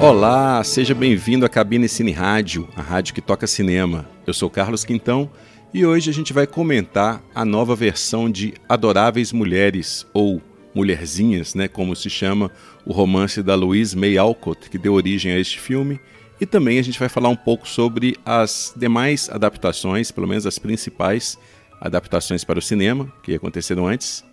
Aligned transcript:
Olá, 0.00 0.64
seja 0.64 0.94
bem-vindo 0.94 1.44
à 1.44 1.50
Cabine 1.50 1.86
Cine 1.86 2.12
Rádio, 2.12 2.66
a 2.74 2.80
rádio 2.80 3.12
que 3.12 3.20
toca 3.20 3.46
cinema. 3.46 4.08
Eu 4.26 4.32
sou 4.32 4.48
Carlos 4.48 4.84
Quintão 4.84 5.30
e 5.74 5.84
hoje 5.84 6.08
a 6.08 6.12
gente 6.12 6.32
vai 6.32 6.46
comentar 6.46 7.22
a 7.34 7.44
nova 7.44 7.76
versão 7.76 8.30
de 8.30 8.54
Adoráveis 8.66 9.32
Mulheres, 9.32 10.06
ou 10.14 10.40
Mulherzinhas, 10.74 11.54
né, 11.54 11.68
como 11.68 11.94
se 11.94 12.08
chama 12.08 12.50
o 12.86 12.92
romance 12.92 13.42
da 13.42 13.54
Louise 13.54 13.96
May 13.96 14.16
Alcott, 14.16 14.70
que 14.70 14.78
deu 14.78 14.94
origem 14.94 15.32
a 15.32 15.38
este 15.38 15.60
filme. 15.60 16.00
E 16.40 16.46
também 16.46 16.78
a 16.78 16.82
gente 16.82 16.98
vai 16.98 17.08
falar 17.08 17.28
um 17.28 17.36
pouco 17.36 17.68
sobre 17.68 18.16
as 18.24 18.74
demais 18.76 19.28
adaptações, 19.30 20.10
pelo 20.10 20.26
menos 20.26 20.46
as 20.46 20.58
principais 20.58 21.38
adaptações 21.80 22.44
para 22.44 22.58
o 22.58 22.62
cinema, 22.62 23.12
que 23.22 23.34
aconteceram 23.34 23.86
antes. 23.86 24.24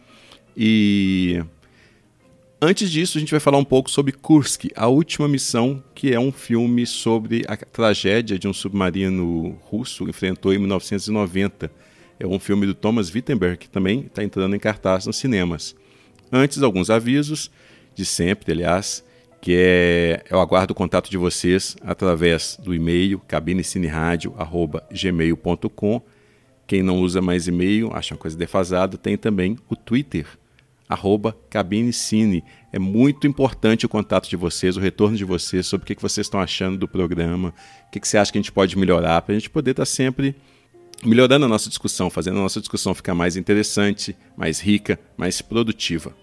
E 0.56 1.42
Antes 2.64 2.92
disso, 2.92 3.18
a 3.18 3.20
gente 3.20 3.32
vai 3.32 3.40
falar 3.40 3.58
um 3.58 3.64
pouco 3.64 3.90
sobre 3.90 4.12
Kursk, 4.12 4.66
a 4.76 4.86
última 4.86 5.28
missão, 5.28 5.84
que 5.96 6.14
é 6.14 6.20
um 6.20 6.32
filme 6.32 6.86
sobre 6.86 7.44
a 7.48 7.58
tragédia 7.58 8.38
de 8.38 8.48
um 8.48 8.54
submarino 8.54 9.58
russo 9.64 10.04
que 10.04 10.12
enfrentou 10.12 10.54
em 10.54 10.60
1990. 10.60 11.72
É 12.20 12.28
um 12.28 12.38
filme 12.38 12.68
do 12.68 12.76
Thomas 12.76 13.12
Wittenberg, 13.12 13.58
que 13.58 13.68
também 13.68 14.02
está 14.02 14.24
entrando 14.24 14.56
em 14.56 14.60
cartaz 14.60 15.08
nos 15.08 15.18
cinemas. 15.18 15.76
Antes, 16.32 16.62
alguns 16.62 16.92
avisos, 16.92 17.50
de 17.96 18.06
sempre, 18.06 18.52
aliás, 18.52 19.04
que 19.42 19.56
é 19.58 20.24
eu 20.30 20.40
aguardo 20.40 20.72
o 20.72 20.76
contato 20.76 21.10
de 21.10 21.18
vocês 21.18 21.76
através 21.82 22.58
do 22.64 22.76
e-mail 22.76 23.20
cabinecineradio@gmail.com. 23.28 26.02
Quem 26.68 26.84
não 26.84 27.00
usa 27.00 27.20
mais 27.22 27.48
e-mail, 27.48 27.92
acha 27.92 28.14
uma 28.14 28.20
coisa 28.20 28.38
defasada, 28.38 28.98
tem 28.98 29.18
também 29.18 29.58
o 29.68 29.76
Twitter 29.76 30.28
arroba 30.88 31.36
cabinecine. 31.50 32.44
É 32.72 32.78
muito 32.78 33.26
importante 33.26 33.84
o 33.86 33.90
contato 33.90 34.30
de 34.30 34.36
vocês, 34.36 34.78
o 34.78 34.80
retorno 34.80 35.18
de 35.18 35.26
vocês 35.26 35.66
sobre 35.66 35.84
o 35.84 35.88
que, 35.88 36.00
vocês 36.02 36.28
estão 36.28 36.40
achando 36.40 36.78
do 36.78 36.88
programa, 36.88 37.52
o 37.88 37.92
que, 37.92 38.00
você 38.06 38.18
acha 38.18 38.32
que 38.32 38.38
a 38.38 38.42
gente 38.42 38.52
pode 38.52 38.78
melhorar, 38.78 39.22
para 39.22 39.34
a 39.34 39.40
gente 39.40 39.50
poder 39.50 39.72
estar 39.72 39.84
tá 39.84 39.86
sempre 39.86 40.36
melhorando 41.04 41.46
a 41.46 41.48
nossa 41.48 41.70
discussão, 41.70 42.10
fazendo 42.10 42.38
a 42.38 42.42
nossa 42.42 42.60
discussão 42.60 42.94
ficar 42.94 43.16
mais 43.16 43.38
interessante, 43.38 44.16
mais 44.38 44.60
rica, 44.60 45.00
mais 45.18 45.42
produtiva. 45.42 46.14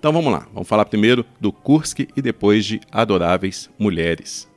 Então 0.00 0.14
vamos 0.14 0.32
lá, 0.32 0.46
vamos 0.54 0.66
falar 0.66 0.86
primeiro 0.86 1.26
do 1.38 1.52
Kursk 1.52 2.08
e 2.16 2.22
depois 2.22 2.64
de 2.64 2.80
Adoráveis 2.90 3.68
Mulheres. 3.78 4.48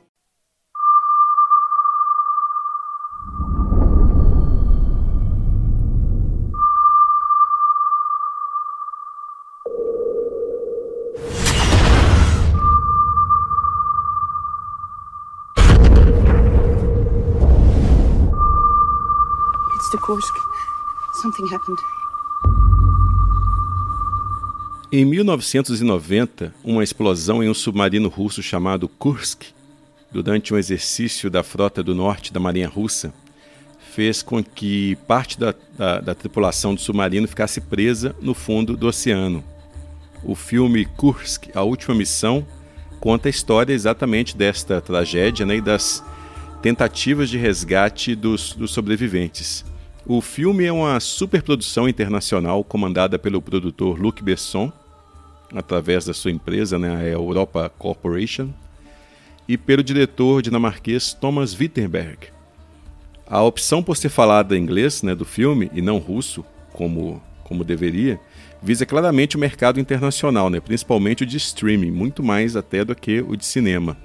Kursk. 20.04 20.34
Something 21.22 21.46
happened. 21.54 21.78
Em 24.96 25.04
1990, 25.04 26.54
uma 26.62 26.84
explosão 26.84 27.42
em 27.42 27.48
um 27.48 27.52
submarino 27.52 28.08
russo 28.08 28.40
chamado 28.40 28.88
Kursk, 28.88 29.46
durante 30.12 30.54
um 30.54 30.56
exercício 30.56 31.28
da 31.28 31.42
frota 31.42 31.82
do 31.82 31.96
norte 31.96 32.32
da 32.32 32.38
Marinha 32.38 32.68
Russa, 32.68 33.12
fez 33.92 34.22
com 34.22 34.40
que 34.40 34.94
parte 35.08 35.36
da, 35.36 35.52
da, 35.76 36.00
da, 36.00 36.14
tripulação 36.14 36.76
do 36.76 36.80
submarino 36.80 37.26
ficasse 37.26 37.60
presa 37.60 38.14
no 38.22 38.34
fundo 38.34 38.76
do 38.76 38.86
oceano. 38.86 39.42
O 40.22 40.36
filme 40.36 40.84
Kursk, 40.84 41.48
A 41.56 41.62
Última 41.62 41.96
Missão, 41.96 42.46
conta 43.00 43.28
a 43.28 43.30
história 43.30 43.72
exatamente 43.72 44.36
desta 44.36 44.80
tragédia 44.80 45.44
né, 45.44 45.56
e 45.56 45.60
das 45.60 46.04
tentativas 46.62 47.28
de 47.28 47.36
resgate 47.36 48.14
dos, 48.14 48.52
dos 48.52 48.70
sobreviventes. 48.70 49.64
O 50.06 50.20
filme 50.20 50.64
é 50.66 50.72
uma 50.72 51.00
superprodução 51.00 51.88
internacional 51.88 52.62
comandada 52.62 53.18
pelo 53.18 53.42
produtor 53.42 54.00
Luc 54.00 54.22
Besson, 54.22 54.72
através 55.54 56.04
da 56.04 56.12
sua 56.12 56.30
empresa, 56.30 56.78
né, 56.78 56.96
a 56.96 57.02
Europa 57.04 57.70
Corporation, 57.78 58.50
e 59.46 59.56
pelo 59.56 59.82
diretor 59.82 60.42
dinamarquês 60.42 61.12
Thomas 61.14 61.58
Wittenberg. 61.58 62.28
A 63.26 63.42
opção 63.42 63.82
por 63.82 63.96
ser 63.96 64.08
falada 64.08 64.56
em 64.56 64.62
inglês 64.62 65.02
né, 65.02 65.14
do 65.14 65.24
filme 65.24 65.70
e 65.72 65.80
não 65.80 65.98
russo, 65.98 66.44
como, 66.72 67.22
como 67.42 67.64
deveria, 67.64 68.18
visa 68.62 68.84
claramente 68.84 69.36
o 69.36 69.40
mercado 69.40 69.78
internacional, 69.78 70.50
né, 70.50 70.60
principalmente 70.60 71.22
o 71.22 71.26
de 71.26 71.36
streaming, 71.36 71.90
muito 71.90 72.22
mais 72.22 72.56
até 72.56 72.84
do 72.84 72.94
que 72.94 73.20
o 73.20 73.36
de 73.36 73.44
cinema. 73.44 73.96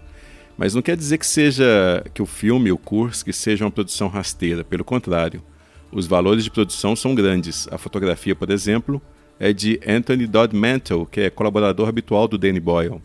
Mas 0.58 0.76
não 0.76 0.82
quer 0.82 0.98
dizer 0.98 1.18
que 1.18 1.26
seja 1.26 2.04
que 2.14 2.22
o 2.22 2.26
filme, 2.26 2.70
o 2.70 2.78
curso, 2.78 3.24
que 3.24 3.32
seja 3.32 3.64
uma 3.64 3.72
produção 3.72 4.10
rasteira, 4.10 4.62
pelo 4.62 4.84
contrário. 4.84 5.42
Os 5.90 6.06
valores 6.06 6.44
de 6.44 6.52
produção 6.52 6.98
são 6.98 7.16
grandes. 7.16 7.66
A 7.72 7.78
fotografia, 7.78 8.36
por 8.36 8.50
exemplo, 8.50 9.02
é 9.40 9.54
de 9.54 9.80
Anthony 9.88 10.28
Dodd 10.28 10.56
Mantle, 10.56 11.06
que 11.06 11.22
é 11.22 11.30
colaborador 11.30 11.88
habitual 11.88 12.28
do 12.28 12.38
Danny 12.38 12.60
Boyle. 12.60 13.02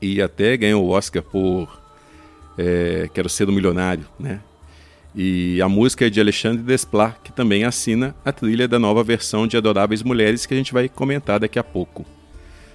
E 0.00 0.20
até 0.20 0.56
ganhou 0.56 0.84
o 0.84 0.90
Oscar 0.90 1.22
por 1.22 1.80
é, 2.56 3.08
Quero 3.12 3.28
Ser 3.28 3.48
um 3.48 3.52
Milionário, 3.52 4.04
né? 4.18 4.40
E 5.14 5.60
a 5.62 5.68
música 5.68 6.06
é 6.06 6.10
de 6.10 6.20
Alexandre 6.20 6.62
Desplat, 6.62 7.16
que 7.24 7.32
também 7.32 7.64
assina 7.64 8.14
a 8.24 8.30
trilha 8.30 8.68
da 8.68 8.78
nova 8.78 9.02
versão 9.02 9.46
de 9.46 9.56
Adoráveis 9.56 10.02
Mulheres, 10.02 10.44
que 10.44 10.54
a 10.54 10.56
gente 10.56 10.72
vai 10.72 10.88
comentar 10.88 11.40
daqui 11.40 11.58
a 11.58 11.64
pouco. 11.64 12.04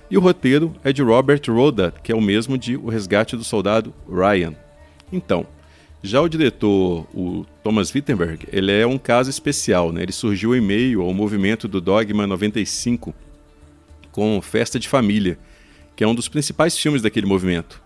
E 0.09 0.17
o 0.17 0.21
roteiro 0.21 0.75
é 0.83 0.91
de 0.91 1.01
Robert 1.01 1.41
Roda, 1.47 1.93
que 2.03 2.11
é 2.11 2.15
o 2.15 2.21
mesmo 2.21 2.57
de 2.57 2.75
O 2.75 2.89
Resgate 2.89 3.37
do 3.37 3.43
Soldado 3.43 3.93
Ryan. 4.09 4.53
Então, 5.11 5.45
já 6.05 6.19
o 6.19 6.27
diretor, 6.27 7.07
o 7.13 7.45
Thomas 7.63 7.95
Wittenberg, 7.95 8.45
ele 8.51 8.73
é 8.73 8.85
um 8.85 8.97
caso 8.97 9.29
especial, 9.29 9.93
né? 9.93 10.03
Ele 10.03 10.11
surgiu 10.11 10.53
em 10.53 10.59
meio 10.59 11.01
ao 11.01 11.13
movimento 11.13 11.65
do 11.65 11.79
Dogma 11.79 12.27
95 12.27 13.15
com 14.11 14.41
Festa 14.41 14.77
de 14.77 14.89
Família, 14.89 15.39
que 15.95 16.03
é 16.03 16.07
um 16.07 16.13
dos 16.13 16.27
principais 16.27 16.77
filmes 16.77 17.01
daquele 17.01 17.25
movimento. 17.25 17.81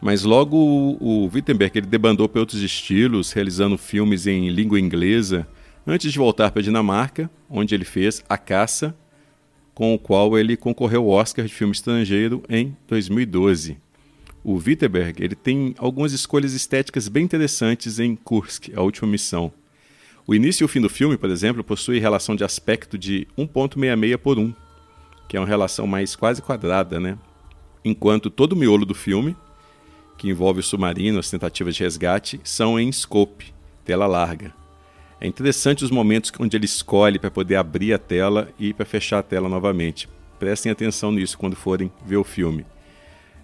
Mas 0.00 0.22
logo 0.22 0.56
o, 0.56 1.28
Wittenberg 1.34 1.76
ele 1.76 1.88
debandou 1.88 2.28
para 2.28 2.40
outros 2.40 2.62
estilos, 2.62 3.32
realizando 3.32 3.76
filmes 3.76 4.28
em 4.28 4.48
língua 4.48 4.78
inglesa, 4.78 5.44
antes 5.84 6.12
de 6.12 6.18
voltar 6.18 6.52
para 6.52 6.60
a 6.60 6.62
Dinamarca, 6.62 7.28
onde 7.50 7.74
ele 7.74 7.84
fez 7.84 8.22
A 8.28 8.38
Caça, 8.38 8.96
com 9.74 9.92
o 9.92 9.98
qual 9.98 10.38
ele 10.38 10.56
concorreu 10.56 11.02
ao 11.02 11.08
Oscar 11.08 11.44
de 11.44 11.52
filme 11.52 11.72
estrangeiro 11.72 12.44
em 12.48 12.76
2012 12.86 13.85
o 14.48 14.62
Wittenberg 14.64 15.20
ele 15.20 15.34
tem 15.34 15.74
algumas 15.76 16.12
escolhas 16.12 16.52
estéticas 16.52 17.08
bem 17.08 17.24
interessantes 17.24 17.98
em 17.98 18.14
Kursk, 18.14 18.68
a 18.76 18.80
última 18.80 19.10
missão. 19.10 19.52
O 20.24 20.32
início 20.32 20.62
e 20.62 20.66
o 20.66 20.68
fim 20.68 20.80
do 20.80 20.88
filme, 20.88 21.16
por 21.16 21.28
exemplo, 21.30 21.64
possui 21.64 21.98
relação 21.98 22.36
de 22.36 22.44
aspecto 22.44 22.96
de 22.96 23.26
1.66 23.36 24.16
por 24.16 24.38
1, 24.38 24.54
que 25.28 25.36
é 25.36 25.40
uma 25.40 25.48
relação 25.48 25.84
mais 25.84 26.14
quase 26.14 26.40
quadrada, 26.40 27.00
né? 27.00 27.18
Enquanto 27.84 28.30
todo 28.30 28.52
o 28.52 28.56
miolo 28.56 28.86
do 28.86 28.94
filme, 28.94 29.36
que 30.16 30.28
envolve 30.28 30.60
o 30.60 30.62
submarino, 30.62 31.18
as 31.18 31.28
tentativas 31.28 31.74
de 31.74 31.82
resgate, 31.82 32.40
são 32.44 32.78
em 32.78 32.92
scope, 32.92 33.52
tela 33.84 34.06
larga. 34.06 34.54
É 35.20 35.26
interessante 35.26 35.82
os 35.82 35.90
momentos 35.90 36.30
onde 36.38 36.56
ele 36.56 36.66
escolhe 36.66 37.18
para 37.18 37.32
poder 37.32 37.56
abrir 37.56 37.92
a 37.94 37.98
tela 37.98 38.48
e 38.60 38.72
para 38.72 38.86
fechar 38.86 39.18
a 39.18 39.24
tela 39.24 39.48
novamente. 39.48 40.08
Prestem 40.38 40.70
atenção 40.70 41.10
nisso 41.10 41.36
quando 41.36 41.56
forem 41.56 41.90
ver 42.06 42.18
o 42.18 42.22
filme. 42.22 42.64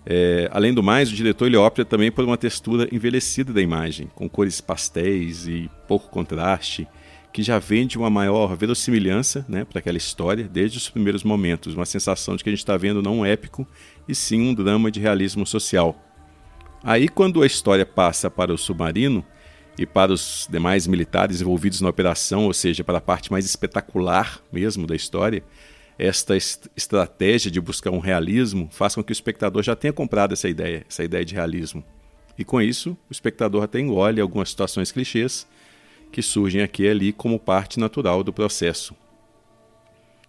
É, 0.05 0.49
além 0.53 0.75
do 0.75 0.83
mais, 0.83 1.11
o 1.11 1.15
diretor 1.15 1.47
ele 1.47 1.57
opta 1.57 1.85
também 1.85 2.11
por 2.11 2.25
uma 2.25 2.37
textura 2.37 2.89
envelhecida 2.93 3.53
da 3.53 3.63
imagem, 3.63 4.11
com 4.15 4.29
cores 4.29 4.61
pastéis 4.61 5.47
e 5.47 5.71
pouco 5.87 6.09
contraste, 6.09 6.89
que 7.33 7.43
já 7.43 7.59
vende 7.59 7.97
uma 7.97 8.10
maior 8.10 8.54
verossimilhança 8.57 9.47
né, 9.49 9.65
para 9.65 9.78
aquela 9.78 9.97
história 9.97 10.45
desde 10.45 10.77
os 10.77 10.91
primeiros 10.91 11.25
momentos, 11.25 11.75
uma 11.75 11.87
sensação 11.87 12.37
de 12.37 12.43
que 12.45 12.51
a 12.51 12.53
gente 12.53 12.59
está 12.59 12.77
vendo 12.77 13.01
não 13.01 13.21
um 13.21 13.25
épico, 13.25 13.66
e 14.07 14.15
sim 14.15 14.41
um 14.43 14.54
drama 14.54 14.91
de 14.91 15.01
realismo 15.01 15.47
social. 15.47 15.97
Aí, 16.83 17.09
quando 17.09 17.43
a 17.43 17.47
história 17.47 17.87
passa 17.87 18.28
para 18.28 18.53
o 18.53 18.59
submarino 18.59 19.25
e 19.78 19.87
para 19.87 20.13
os 20.13 20.48
demais 20.51 20.87
militares 20.87 21.41
envolvidos 21.41 21.81
na 21.81 21.89
operação, 21.89 22.45
ou 22.47 22.53
seja, 22.53 22.83
para 22.83 22.98
a 22.98 23.01
parte 23.01 23.31
mais 23.31 23.45
espetacular 23.45 24.41
mesmo 24.53 24.87
da 24.87 24.97
história, 24.97 25.43
esta 26.03 26.37
est 26.37 26.69
estratégia 26.77 27.49
de 27.49 27.60
buscar 27.60 27.91
um 27.91 28.01
realismo 28.01 28.69
faz 28.72 28.95
com 28.95 29.04
que 29.04 29.13
o 29.13 29.15
espectador 29.15 29.63
já 29.63 29.77
tenha 29.77 29.93
comprado 29.93 30.33
essa 30.33 30.49
ideia, 30.49 30.84
essa 30.89 31.04
ideia 31.04 31.25
de 31.25 31.33
realismo. 31.33 31.84
E 32.37 32.45
com 32.45 32.60
isso, 32.60 32.97
o 33.09 33.13
espectador 33.13 33.63
até 33.63 33.78
engole 33.78 34.21
algumas 34.21 34.51
situações 34.51 34.91
clichês 34.91 35.47
que 36.10 36.21
surgem 36.21 36.60
aqui 36.60 36.83
e 36.83 36.89
ali 36.89 37.13
como 37.13 37.39
parte 37.39 37.78
natural 37.78 38.25
do 38.25 38.33
processo. 38.33 38.97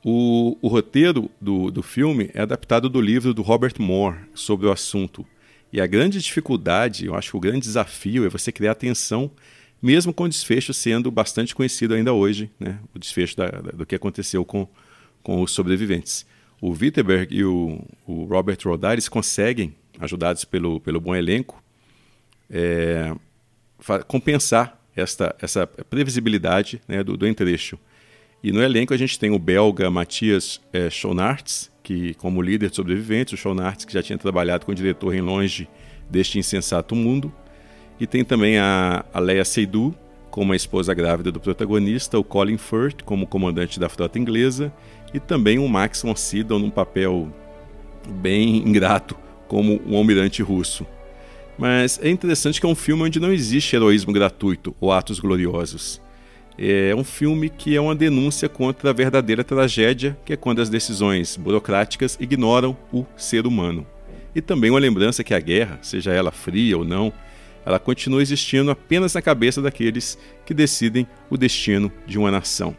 O, 0.06 0.58
o 0.62 0.68
roteiro 0.68 1.32
do, 1.42 1.72
do 1.72 1.82
filme 1.82 2.30
é 2.36 2.42
adaptado 2.42 2.88
do 2.88 3.02
livro 3.02 3.34
do 3.34 3.42
Robert 3.42 3.74
Moore 3.80 4.18
sobre 4.36 4.68
o 4.68 4.72
assunto. 4.72 5.26
E 5.72 5.82
a 5.82 5.88
grande 5.88 6.20
dificuldade, 6.22 7.08
eu 7.08 7.16
acho 7.16 7.32
que 7.32 7.38
o 7.38 7.40
grande 7.40 7.62
desafio 7.62 8.26
é 8.26 8.30
você 8.30 8.52
criar 8.52 8.76
tensão 8.76 9.32
mesmo 9.82 10.14
com 10.14 10.24
o 10.24 10.30
desfecho 10.30 10.74
sendo 10.74 11.12
bastante 11.12 11.54
conhecido 11.54 11.94
ainda 11.94 12.14
hoje, 12.14 12.50
né? 12.58 12.80
o 12.96 13.00
desfecho 13.00 13.36
da, 13.36 13.48
da, 13.50 13.72
do 13.72 13.86
que 13.86 13.96
aconteceu 13.96 14.46
com, 14.46 14.66
com 15.24 15.42
os 15.42 15.52
sobreviventes. 15.52 16.26
O 16.62 16.72
Wittenberg 16.72 17.36
e 17.36 17.44
o, 17.44 17.82
o 18.06 18.26
Robert 18.26 18.58
Rodares 18.64 19.10
conseguem, 19.10 19.74
ajudados 20.00 20.46
pelo, 20.46 20.80
pelo 20.80 21.02
bom 21.02 21.16
elenco, 21.16 21.64
é, 22.50 23.16
compensar 24.08 24.80
esta, 24.96 25.36
essa 25.42 25.66
previsibilidade 25.66 26.82
né, 26.88 27.04
do, 27.04 27.18
do 27.18 27.28
entrecho. 27.28 27.80
E 28.44 28.52
no 28.52 28.62
elenco 28.62 28.94
a 28.94 28.98
gente 28.98 29.18
tem 29.18 29.32
o 29.32 29.40
belga 29.40 29.90
Matias 29.90 30.62
é, 30.72 30.90
Schoenaerts, 30.90 31.72
que 31.82 32.14
como 32.16 32.42
líder 32.42 32.70
de 32.70 32.76
sobreviventes, 32.76 33.34
o 33.34 33.38
Schoenaerts 33.38 33.86
que 33.86 33.94
já 33.94 34.04
tinha 34.04 34.18
trabalhado 34.18 34.66
com 34.66 34.72
o 34.72 34.76
diretor 34.76 35.14
em 35.14 35.22
Longe 35.22 35.68
deste 36.10 36.38
insensato 36.38 36.96
mundo, 36.96 37.34
e 38.00 38.08
tem 38.08 38.24
também 38.24 38.58
a, 38.58 39.06
a 39.14 39.20
Leia 39.20 39.46
Seydoux, 39.46 39.96
como 40.30 40.52
a 40.52 40.56
esposa 40.56 40.94
grávida 40.94 41.32
do 41.32 41.40
protagonista, 41.40 42.18
o 42.18 42.24
Colin 42.24 42.58
Firth 42.58 43.04
como 43.04 43.28
comandante 43.28 43.80
da 43.80 43.88
frota 43.88 44.18
inglesa, 44.18 44.74
e 45.14 45.20
também 45.20 45.60
o 45.60 45.68
Max 45.68 46.02
von 46.02 46.16
Sydow 46.16 46.58
num 46.58 46.70
papel 46.70 47.32
bem 48.08 48.58
ingrato 48.58 49.16
como 49.48 49.80
um 49.86 49.96
almirante 49.96 50.42
russo. 50.42 50.86
Mas 51.58 52.00
é 52.02 52.10
interessante 52.10 52.60
que 52.60 52.66
é 52.66 52.70
um 52.70 52.76
filme 52.76 53.04
onde 53.04 53.20
não 53.20 53.32
existe 53.32 53.76
heroísmo 53.76 54.12
gratuito 54.12 54.76
ou 54.80 54.92
atos 54.92 55.20
gloriosos. 55.20 56.02
É 56.58 56.94
um 56.96 57.04
filme 57.04 57.50
que 57.50 57.76
é 57.76 57.82
uma 57.82 57.96
denúncia 57.96 58.48
contra 58.48 58.90
a 58.90 58.94
verdadeira 58.94 59.44
tragédia, 59.44 60.18
que 60.26 60.34
é 60.34 60.38
quando 60.38 60.62
as 60.62 60.70
decisões 60.70 61.36
burocráticas 61.36 62.18
ignoram 62.20 62.78
o 62.92 63.06
ser 63.16 63.46
humano. 63.46 63.86
E 64.36 64.42
também 64.42 64.70
uma 64.70 64.80
lembrança 64.80 65.24
que 65.24 65.34
a 65.34 65.40
guerra, 65.40 65.80
seja 65.82 66.12
ela 66.12 66.32
fria 66.32 66.78
ou 66.78 66.84
não, 66.84 67.14
ela 67.66 67.80
continua 67.80 68.22
existindo 68.22 68.72
apenas 68.72 69.14
na 69.14 69.22
cabeça 69.22 69.62
daqueles 69.62 70.18
que 70.46 70.54
decidem 70.54 71.08
o 71.30 71.38
destino 71.38 71.92
de 72.06 72.18
uma 72.18 72.32
nação. 72.32 72.76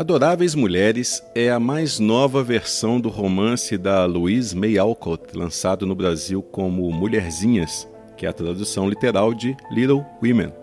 Adoráveis 0.00 0.54
Mulheres 0.54 1.22
é 1.34 1.50
a 1.50 1.60
mais 1.60 1.98
nova 1.98 2.42
versão 2.42 2.98
do 2.98 3.08
romance 3.10 3.76
da 3.76 4.06
Louise 4.06 4.56
May 4.56 4.78
Alcott, 4.78 5.36
lançado 5.36 5.86
no 5.86 5.94
Brasil 5.94 6.42
como 6.42 6.90
Mulherzinhas, 6.90 7.86
que 8.16 8.24
é 8.24 8.28
a 8.30 8.32
tradução 8.32 8.88
literal 8.88 9.34
de 9.34 9.54
Little 9.70 10.04
Women. 10.22 10.59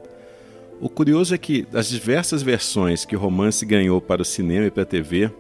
O 0.80 0.90
curioso 0.90 1.34
é 1.34 1.38
que, 1.40 1.64
das 1.64 1.90
diversas 1.90 2.44
versões 2.44 3.04
que 3.04 3.16
o 3.16 3.20
romance 3.20 3.66
ganhou 3.66 4.00
para 4.00 4.22
o 4.22 4.26
cinema 4.26 4.68
e 4.68 4.72
para 4.72 4.84
a 4.84 4.86
TV, 4.86 5.32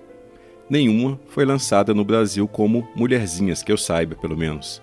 nenhuma 0.67 1.19
foi 1.27 1.45
lançada 1.45 1.93
no 1.93 2.03
Brasil 2.03 2.47
como 2.47 2.87
Mulherzinhas, 2.95 3.61
que 3.61 3.71
eu 3.71 3.77
saiba, 3.77 4.15
pelo 4.15 4.35
menos. 4.35 4.81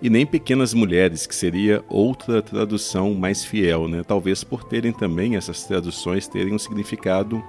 E 0.00 0.08
nem 0.08 0.24
Pequenas 0.24 0.72
Mulheres, 0.72 1.26
que 1.26 1.34
seria 1.34 1.84
outra 1.86 2.40
tradução 2.40 3.12
mais 3.12 3.44
fiel, 3.44 3.86
né? 3.88 4.02
talvez 4.02 4.42
por 4.42 4.64
terem 4.64 4.90
também 4.90 5.36
essas 5.36 5.64
traduções 5.64 6.26
terem 6.26 6.54
um 6.54 6.58
significado 6.58 7.42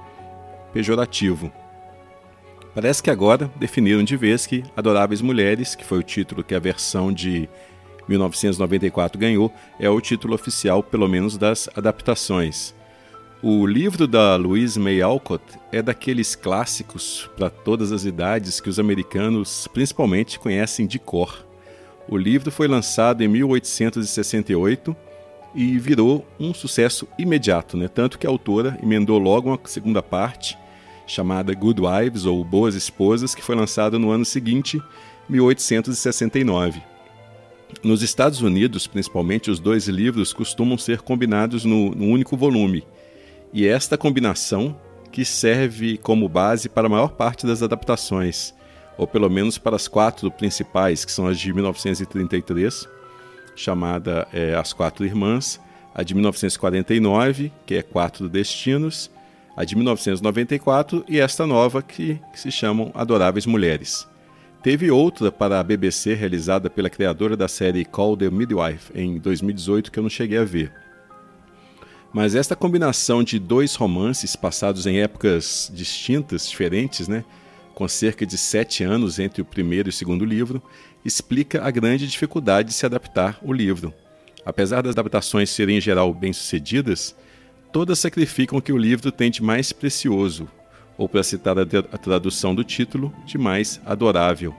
pejorativo. 0.74 1.50
Parece 2.76 3.02
que 3.02 3.10
agora 3.10 3.50
definiram 3.56 4.04
de 4.04 4.18
vez 4.18 4.46
que 4.46 4.64
Adoráveis 4.76 5.22
Mulheres, 5.22 5.74
que 5.74 5.86
foi 5.86 6.00
o 6.00 6.04
título 6.04 6.44
que 6.44 6.56
a 6.56 6.60
versão 6.60 7.14
de 7.14 7.48
1994 8.12 9.20
ganhou, 9.20 9.52
é 9.80 9.90
o 9.90 10.00
título 10.00 10.36
oficial, 10.36 10.84
pelo 10.84 11.08
menos 11.08 11.38
das 11.38 11.70
adaptações. 11.76 12.74
O 13.42 13.66
livro 13.66 14.08
da 14.08 14.36
Louise 14.36 14.80
May 14.80 15.02
Alcott 15.02 15.44
é 15.72 15.82
daqueles 15.82 16.36
clássicos 16.36 17.28
para 17.36 17.50
todas 17.50 17.92
as 17.92 18.06
idades 18.06 18.60
que 18.60 18.70
os 18.70 18.78
americanos 18.78 19.68
principalmente 19.74 20.38
conhecem 20.38 20.86
de 20.86 21.00
cor. 21.00 21.44
O 22.08 22.16
livro 22.18 22.52
foi 22.52 22.68
lançado 22.68 23.24
em 23.24 23.28
1868 23.28 24.96
e 25.56 25.80
virou 25.80 26.26
um 26.40 26.54
sucesso 26.54 27.08
imediato, 27.18 27.76
né? 27.76 27.88
tanto 27.88 28.20
que 28.20 28.28
a 28.28 28.30
autora 28.30 28.78
emendou 28.82 29.18
logo 29.18 29.50
uma 29.50 29.60
segunda 29.66 30.04
parte 30.04 30.58
chamada 31.08 31.54
Good 31.54 31.82
Wives 31.82 32.26
ou 32.26 32.44
Boas 32.44 32.76
Esposas, 32.76 33.34
que 33.34 33.42
foi 33.42 33.56
lançada 33.56 33.98
no 33.98 34.12
ano 34.12 34.24
seguinte, 34.24 34.82
1869. 35.28 36.91
Nos 37.84 38.02
Estados 38.02 38.42
Unidos, 38.42 38.88
principalmente, 38.88 39.50
os 39.50 39.60
dois 39.60 39.88
livros 39.88 40.34
costumam 40.34 40.78
ser 40.78 41.02
combinados 41.02 41.66
no, 41.66 41.92
no 41.92 42.06
único 42.06 42.38
volume. 42.38 42.84
E 43.54 43.66
é 43.66 43.70
esta 43.70 43.98
combinação 43.98 44.78
que 45.12 45.26
serve 45.26 45.98
como 45.98 46.30
base 46.30 46.70
para 46.70 46.88
a 46.88 46.90
maior 46.90 47.10
parte 47.10 47.46
das 47.46 47.62
adaptações, 47.62 48.54
ou 48.98 49.06
pelo 49.06 49.30
menos 49.30 49.58
para 49.58 49.76
as 49.76 49.88
quatro 49.88 50.32
principais, 50.32 51.04
que 51.04 51.12
são 51.12 51.28
as 51.28 51.40
de 51.40 51.52
1933, 51.52 52.88
chamada 53.56 54.28
é, 54.32 54.56
As 54.56 54.74
Quatro 54.74 55.06
Irmãs, 55.06 55.60
a 55.94 56.04
de 56.04 56.14
1949, 56.14 57.52
que 57.66 57.76
é 57.76 57.82
Quatro 57.82 58.30
Destinos, 58.30 59.12
a 59.56 59.66
de 59.66 59.76
1994 59.76 61.04
e 61.08 61.20
esta 61.20 61.46
nova 61.46 61.82
que, 61.82 62.20
que 62.32 62.40
se 62.40 62.52
chamam 62.52 62.92
Adoráveis 62.94 63.46
Mulheres. 63.46 64.08
Teve 64.64 64.92
outra 64.92 65.32
para 65.32 65.60
a 65.60 65.64
BBC 65.64 66.14
realizada 66.14 66.70
pela 66.70 66.88
criadora 66.88 67.36
da 67.36 67.48
série 67.48 67.84
Call 67.84 68.16
the 68.16 68.30
Midwife 68.30 68.92
em 68.94 69.18
2018 69.18 69.92
que 69.92 69.98
eu 69.98 70.04
não 70.04 70.10
cheguei 70.10 70.38
a 70.38 70.44
ver. 70.44 70.72
Mas 72.14 72.36
esta 72.36 72.56
combinação 72.56 73.24
de 73.24 73.40
dois 73.40 73.74
romances 73.74 74.36
passados 74.36 74.86
em 74.86 75.00
épocas 75.00 75.72
distintas, 75.74 76.48
diferentes, 76.48 77.08
né, 77.08 77.26
com 77.74 77.88
cerca 77.88 78.24
de 78.24 78.38
sete 78.38 78.84
anos 78.84 79.18
entre 79.18 79.42
o 79.42 79.46
primeiro 79.46 79.90
e 79.90 79.92
o 79.92 79.94
segundo 79.94 80.24
livro, 80.24 80.62
explica 81.04 81.64
a 81.64 81.72
grande 81.72 82.06
dificuldade 82.06 82.68
de 82.68 82.76
se 82.76 82.86
adaptar 82.86 83.40
o 83.42 83.52
livro. 83.52 83.92
Apesar 84.46 84.84
das 84.84 84.92
adaptações 84.92 85.50
serem 85.50 85.78
em 85.78 85.82
geral 85.82 86.14
bem-sucedidas, 86.14 87.16
todas 87.74 87.98
sacrificam 87.98 88.60
o 88.60 88.62
que 88.62 88.74
o 88.74 88.78
livro 88.78 89.12
tem 89.12 89.32
de 89.32 89.42
mais 89.42 89.74
precioso, 89.74 90.48
ou 91.02 91.10
para 91.10 91.24
citar 91.24 91.58
a, 91.58 91.64
a 91.64 91.98
tradução 91.98 92.54
do 92.54 92.64
título, 92.64 93.12
de 93.26 93.36
mais 93.36 93.82
adorável, 93.84 94.56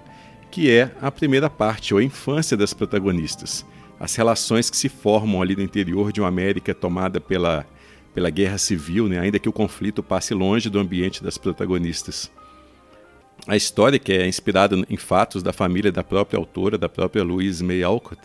que 0.51 0.69
é 0.69 0.91
a 1.01 1.09
primeira 1.09 1.49
parte, 1.49 1.95
ou 1.95 2.01
a 2.01 2.03
infância 2.03 2.57
das 2.57 2.75
protagonistas, 2.75 3.65
as 4.01 4.17
relações 4.17 4.69
que 4.69 4.77
se 4.77 4.89
formam 4.89 5.41
ali 5.41 5.55
no 5.55 5.63
interior 5.63 6.11
de 6.11 6.21
uma 6.21 6.27
América 6.27 6.75
tomada 6.75 7.21
pela, 7.21 7.65
pela 8.13 8.29
guerra 8.29 8.59
civil, 8.59 9.07
né? 9.07 9.21
ainda 9.21 9.39
que 9.39 9.49
o 9.49 9.53
conflito 9.53 10.03
passe 10.03 10.35
longe 10.35 10.69
do 10.69 10.81
ambiente 10.81 11.23
das 11.23 11.39
protagonistas. 11.39 12.29
A 13.47 13.55
história, 13.55 14.01
que 14.01 14.13
é 14.13 14.27
inspirada 14.27 14.75
em 14.91 14.97
fatos 14.97 15.45
da 15.45 15.53
família 15.53 15.93
da 15.93 16.03
própria 16.03 16.41
autora, 16.41 16.77
da 16.77 16.89
própria 16.89 17.23
Louise 17.23 17.63
May 17.63 17.85
Alcott, 17.85 18.21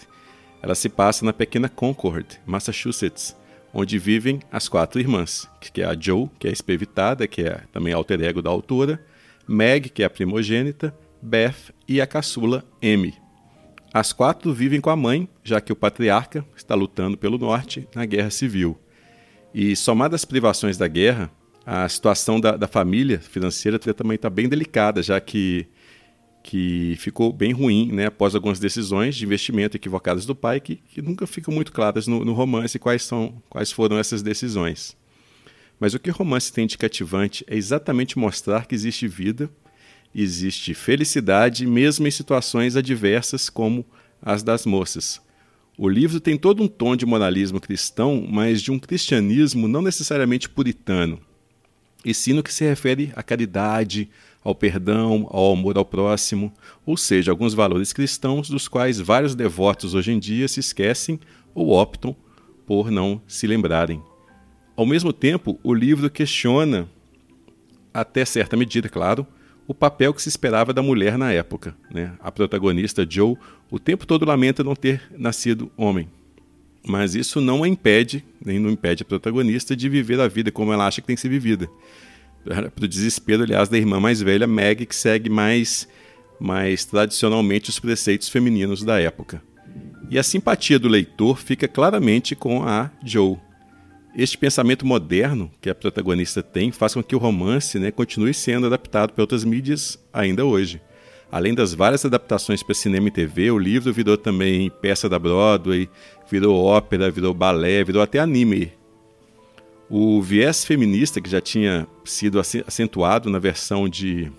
ela 0.60 0.74
se 0.74 0.90
passa 0.90 1.24
na 1.24 1.34
pequena 1.34 1.70
Concord, 1.70 2.40
Massachusetts, 2.48 3.36
onde 3.74 4.00
vivem 4.00 4.40
as 4.52 4.68
quatro 4.68 5.00
irmãs, 5.00 5.48
que 5.60 5.82
é 5.82 5.86
a 5.86 5.96
Joe, 6.00 6.30
que 6.40 6.48
é 6.48 6.50
a 6.50 6.54
espevitada, 6.54 7.28
que 7.28 7.42
é 7.42 7.62
também 7.72 7.94
alter 7.94 8.22
ego 8.22 8.42
da 8.42 8.50
autora, 8.50 9.04
Meg, 9.48 9.90
que 9.90 10.04
é 10.04 10.06
a 10.06 10.10
primogênita, 10.10 10.94
Beth 11.22 11.74
e 11.88 12.02
a 12.02 12.08
caçula 12.08 12.66
Amy. 12.84 13.14
As 13.94 14.12
quatro 14.12 14.54
vivem 14.54 14.82
com 14.82 14.90
a 14.90 14.96
mãe, 14.96 15.28
já 15.44 15.62
que 15.62 15.72
o 15.72 15.76
patriarca 15.76 16.46
está 16.56 16.76
lutando 16.76 17.18
pelo 17.18 17.38
norte 17.38 17.88
na 17.96 18.06
guerra 18.06 18.30
civil. 18.30 18.78
E 19.54 19.76
somadas 19.76 20.22
as 20.22 20.26
privações 20.26 20.78
da 20.78 20.88
guerra, 20.88 21.32
a 21.66 21.88
situação 21.88 22.40
da, 22.40 22.56
da 22.56 22.68
família 22.68 23.20
financeira 23.20 23.80
também 23.80 24.16
está 24.16 24.30
bem 24.30 24.48
delicada, 24.48 25.02
já 25.02 25.20
que 25.20 25.68
que 26.48 26.96
ficou 26.98 27.34
bem 27.34 27.52
ruim 27.52 27.92
né, 27.92 28.06
após 28.06 28.34
algumas 28.34 28.58
decisões 28.58 29.18
de 29.18 29.26
investimento 29.26 29.76
equivocadas 29.76 30.26
do 30.26 30.34
pai, 30.34 30.62
que, 30.62 30.78
que 30.78 31.02
nunca 31.02 31.28
ficam 31.28 31.54
muito 31.54 31.74
claras 31.74 32.08
no, 32.08 32.24
no, 32.24 32.32
romance 32.32 32.80
quais, 32.80 33.04
são, 33.04 33.44
quais 33.50 33.70
foram 33.70 33.98
essas 33.98 34.22
decisões. 34.22 34.96
Mas 35.78 35.94
o 35.94 36.00
que 36.00 36.10
o 36.10 36.14
romance 36.14 36.54
tem 36.54 36.66
de 36.66 36.78
cativante 36.78 37.44
é 37.50 37.58
exatamente 37.58 38.18
mostrar 38.18 38.66
que 38.66 38.74
existe 38.74 39.10
vida, 39.10 39.50
existe 40.16 40.74
felicidade, 40.74 41.68
mesmo 41.68 42.08
em 42.08 42.12
situações 42.12 42.78
adversas 42.78 43.50
como 43.50 43.86
as 44.22 44.42
das 44.42 44.66
moças. 44.66 45.20
O 45.78 45.90
livro 45.90 46.22
tem 46.22 46.38
todo 46.38 46.64
um 46.64 46.68
tom 46.70 46.96
de 46.96 47.06
moralismo 47.06 47.60
cristão, 47.60 48.26
mas 48.26 48.62
de 48.62 48.72
um 48.72 48.80
cristianismo 48.80 49.68
não 49.68 49.82
necessariamente 49.82 50.48
puritano, 50.48 51.20
e 52.06 52.14
sim 52.14 52.32
no 52.32 52.42
que 52.42 52.54
se 52.54 52.64
refere 52.64 53.12
à 53.18 53.22
caridade, 53.22 54.10
ao 54.48 54.56
perdão, 54.56 55.28
ao 55.30 55.52
amor 55.52 55.78
ao 55.78 55.84
próximo, 55.84 56.54
ou 56.86 56.96
seja, 56.96 57.32
alguns 57.32 57.54
valores 57.54 57.92
cristãos 57.92 58.50
dos 58.50 58.66
quais 58.66 58.98
vários 58.98 59.36
devotos 59.36 59.94
hoje 59.94 60.14
em 60.14 60.18
dia 60.18 60.48
se 60.48 60.62
esquecem 60.62 61.20
ou 61.54 61.72
optam 61.72 62.16
por 62.66 62.90
não 62.90 63.22
se 63.28 63.46
lembrarem. 63.46 64.02
Ao 64.74 64.86
mesmo 64.86 65.12
tempo, 65.12 65.60
o 65.62 65.74
livro 65.74 66.10
questiona, 66.10 66.88
até 67.94 68.24
certa 68.24 68.56
medida, 68.56 68.88
claro, 68.88 69.28
o 69.68 69.74
papel 69.74 70.14
que 70.14 70.22
se 70.22 70.30
esperava 70.30 70.72
da 70.72 70.82
mulher 70.82 71.18
na 71.18 71.34
época. 71.34 71.76
Né? 71.92 72.14
A 72.18 72.32
protagonista, 72.32 73.06
Joe, 73.10 73.36
o 73.70 73.78
tempo 73.78 74.08
todo 74.08 74.26
lamenta 74.26 74.64
não 74.64 74.78
ter 74.78 75.12
nascido 75.18 75.70
homem. 75.76 76.08
Mas 76.88 77.16
isso 77.16 77.42
não 77.42 77.66
a 77.66 77.68
impede, 77.68 78.24
nem 78.42 78.60
não 78.60 78.70
impede 78.70 79.04
a 79.04 79.06
protagonista 79.06 79.76
de 79.76 79.90
viver 79.90 80.22
a 80.22 80.28
vida 80.30 80.54
como 80.54 80.72
ela 80.72 80.88
acha 80.88 81.02
que 81.02 81.08
tem 81.08 81.18
que 81.18 81.22
ser 81.22 81.28
vivida. 81.28 81.70
Para 82.48 82.86
o 82.86 82.88
desespero, 82.88 83.44
aliás, 83.44 83.68
da 83.68 83.78
irmã 83.78 84.00
mais 84.00 84.22
velha, 84.22 84.48
Meg, 84.48 84.86
que 84.86 84.96
segue 84.96 85.30
mais, 85.30 85.88
mais 86.40 86.86
tradicionalmente 86.86 87.70
os 87.70 87.80
preceitos 87.80 88.30
femininos 88.30 88.84
da 88.84 89.00
época. 89.00 89.42
E 90.10 90.18
a 90.18 90.24
simpatia 90.24 90.80
do 90.80 90.88
leitor 90.88 91.38
fica 91.38 91.68
claramente 91.68 92.36
com 92.36 92.64
a 92.64 92.90
Joe. 93.04 93.38
Este 94.16 94.38
pensamento 94.38 94.86
moderno 94.86 95.52
que 95.62 95.70
a 95.70 95.76
protagonista 95.76 96.42
tem 96.42 96.72
faz 96.72 96.94
com 96.94 97.04
que 97.04 97.16
o 97.16 97.20
romance 97.20 97.78
né, 97.78 97.92
continue 97.92 98.34
sendo 98.34 98.66
adaptado 98.66 99.12
para 99.14 99.22
outras 99.22 99.44
mídias 99.44 100.00
ainda 100.14 100.46
hoje. 100.46 100.82
Além 101.30 101.54
das 101.54 101.74
várias 101.74 102.06
adaptações 102.06 102.64
para 102.64 102.74
cinema 102.74 103.10
e 103.10 103.12
TV, 103.12 103.52
o 103.52 103.60
livro 103.60 103.92
virou 103.92 104.18
também 104.18 104.72
peça 104.82 105.10
da 105.10 105.20
Broadway, 105.20 105.90
virou 106.32 106.64
ópera, 106.64 107.12
virou 107.12 107.34
balé, 107.34 107.84
virou 107.84 108.02
até 108.02 108.18
anime. 108.18 108.72
O 109.90 110.22
viés 110.22 110.66
feminista, 110.66 111.22
que 111.22 111.30
já 111.30 111.40
tinha 111.40 111.88
sido 112.04 112.40
acentuado 112.40 113.30
na 113.30 113.40
versão 113.40 113.88
de 113.88 114.30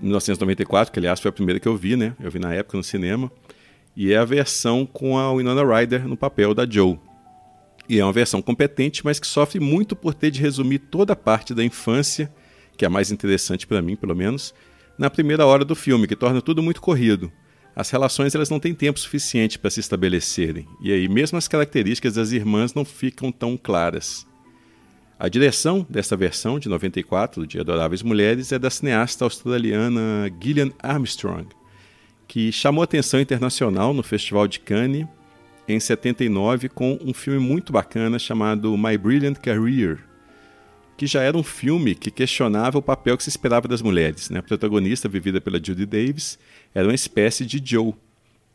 1994, 0.00 0.92
que 0.92 1.00
aliás 1.00 1.18
foi 1.18 1.30
a 1.30 1.32
primeira 1.32 1.58
que 1.58 1.66
eu 1.66 1.76
vi, 1.76 1.96
né? 1.96 2.14
Eu 2.20 2.30
vi 2.30 2.38
na 2.38 2.54
época 2.54 2.76
no 2.76 2.84
cinema, 2.84 3.30
e 3.96 4.12
é 4.12 4.16
a 4.16 4.24
versão 4.24 4.86
com 4.86 5.18
a 5.18 5.34
Winona 5.34 5.64
Ryder 5.64 6.06
no 6.06 6.16
papel 6.16 6.54
da 6.54 6.68
Joe. 6.68 6.98
E 7.88 7.98
é 7.98 8.04
uma 8.04 8.12
versão 8.12 8.40
competente, 8.40 9.04
mas 9.04 9.18
que 9.18 9.26
sofre 9.26 9.58
muito 9.58 9.96
por 9.96 10.14
ter 10.14 10.30
de 10.30 10.40
resumir 10.40 10.78
toda 10.78 11.12
a 11.12 11.16
parte 11.16 11.52
da 11.52 11.64
infância, 11.64 12.32
que 12.76 12.84
é 12.84 12.88
a 12.88 12.90
mais 12.90 13.10
interessante 13.10 13.66
para 13.66 13.82
mim, 13.82 13.96
pelo 13.96 14.14
menos, 14.14 14.54
na 14.96 15.10
primeira 15.10 15.44
hora 15.44 15.64
do 15.64 15.74
filme, 15.74 16.06
que 16.06 16.14
torna 16.14 16.40
tudo 16.40 16.62
muito 16.62 16.80
corrido. 16.80 17.32
As 17.74 17.90
relações 17.90 18.32
elas 18.32 18.48
não 18.48 18.60
têm 18.60 18.72
tempo 18.72 19.00
suficiente 19.00 19.58
para 19.58 19.70
se 19.70 19.80
estabelecerem, 19.80 20.68
e 20.80 20.92
aí 20.92 21.08
mesmo 21.08 21.36
as 21.36 21.48
características 21.48 22.14
das 22.14 22.30
irmãs 22.30 22.74
não 22.74 22.84
ficam 22.84 23.32
tão 23.32 23.56
claras. 23.56 24.24
A 25.24 25.28
direção 25.30 25.86
desta 25.88 26.18
versão 26.18 26.58
de 26.58 26.68
94 26.68 27.46
de 27.46 27.58
Adoráveis 27.58 28.02
Mulheres 28.02 28.52
é 28.52 28.58
da 28.58 28.68
cineasta 28.68 29.24
australiana 29.24 30.30
Gillian 30.38 30.70
Armstrong, 30.78 31.48
que 32.28 32.52
chamou 32.52 32.84
atenção 32.84 33.18
internacional 33.18 33.94
no 33.94 34.02
Festival 34.02 34.46
de 34.46 34.60
Cannes 34.60 35.06
em 35.66 35.80
79 35.80 36.68
com 36.68 36.98
um 37.02 37.14
filme 37.14 37.40
muito 37.40 37.72
bacana 37.72 38.18
chamado 38.18 38.76
My 38.76 38.98
Brilliant 38.98 39.36
Career, 39.36 39.98
que 40.94 41.06
já 41.06 41.22
era 41.22 41.38
um 41.38 41.42
filme 41.42 41.94
que 41.94 42.10
questionava 42.10 42.76
o 42.76 42.82
papel 42.82 43.16
que 43.16 43.22
se 43.22 43.30
esperava 43.30 43.66
das 43.66 43.80
mulheres. 43.80 44.28
Né? 44.28 44.40
A 44.40 44.42
protagonista, 44.42 45.08
vivida 45.08 45.40
pela 45.40 45.56
Judy 45.56 45.86
Davis, 45.86 46.38
era 46.74 46.86
uma 46.86 46.94
espécie 46.94 47.46
de 47.46 47.62
Joe. 47.64 47.94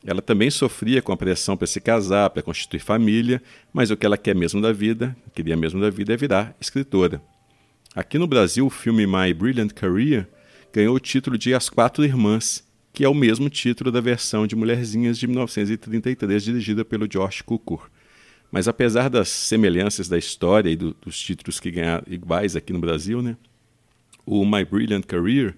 Ela 0.06 0.22
também 0.22 0.50
sofria 0.50 1.02
com 1.02 1.12
a 1.12 1.18
pressão 1.18 1.58
para 1.58 1.68
se 1.68 1.82
casar, 1.82 2.30
para 2.30 2.42
constituir 2.42 2.80
família, 2.80 3.42
mas 3.74 3.92
o 3.92 3.98
que 3.98 4.06
ela 4.06 4.18
quer 4.18 4.34
mesmo 4.34 4.62
da 4.62 4.72
vida, 4.72 5.16
queria 5.34 5.58
mesmo 5.58 5.82
da 5.82 5.90
vida, 5.90 6.14
é 6.14 6.18
virar 6.18 6.56
escritora. 6.60 7.22
Aqui 7.94 8.18
no 8.18 8.28
Brasil, 8.28 8.66
o 8.66 8.70
filme 8.70 9.06
My 9.06 9.34
Brilliant 9.34 9.74
Career 9.74 10.28
ganhou 10.72 10.96
o 10.96 11.00
título 11.00 11.38
de 11.38 11.54
As 11.54 11.70
Quatro 11.70 12.06
Irmãs, 12.06 12.64
que 12.94 13.04
é 13.04 13.10
o 13.10 13.14
mesmo 13.14 13.50
título 13.50 13.92
da 13.92 14.00
versão 14.00 14.48
de 14.48 14.56
Mulherzinhas 14.56 15.18
de 15.18 15.28
1933, 15.28 16.44
dirigida 16.44 16.86
pelo 16.86 17.08
Josh 17.08 17.42
Cukor. 17.42 17.90
Mas 18.52 18.68
apesar 18.68 19.10
das 19.10 19.30
semelhanças 19.30 20.08
da 20.08 20.18
história 20.18 20.70
e 20.70 20.76
do, 20.76 20.96
dos 21.02 21.20
títulos 21.20 21.60
que 21.60 21.72
ganharam 21.72 22.04
iguais 22.08 22.56
aqui 22.56 22.72
no 22.72 22.80
Brasil, 22.80 23.22
né, 23.22 23.36
o 24.26 24.46
My 24.46 24.64
Brilliant 24.64 25.04
Career 25.04 25.56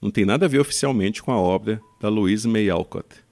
não 0.00 0.10
tem 0.10 0.24
nada 0.24 0.46
a 0.46 0.48
ver 0.48 0.58
oficialmente 0.58 1.22
com 1.22 1.32
a 1.32 1.38
obra 1.38 1.80
da 2.00 2.08
Louise 2.08 2.46
May 2.48 2.68
Alcott. 2.68 3.23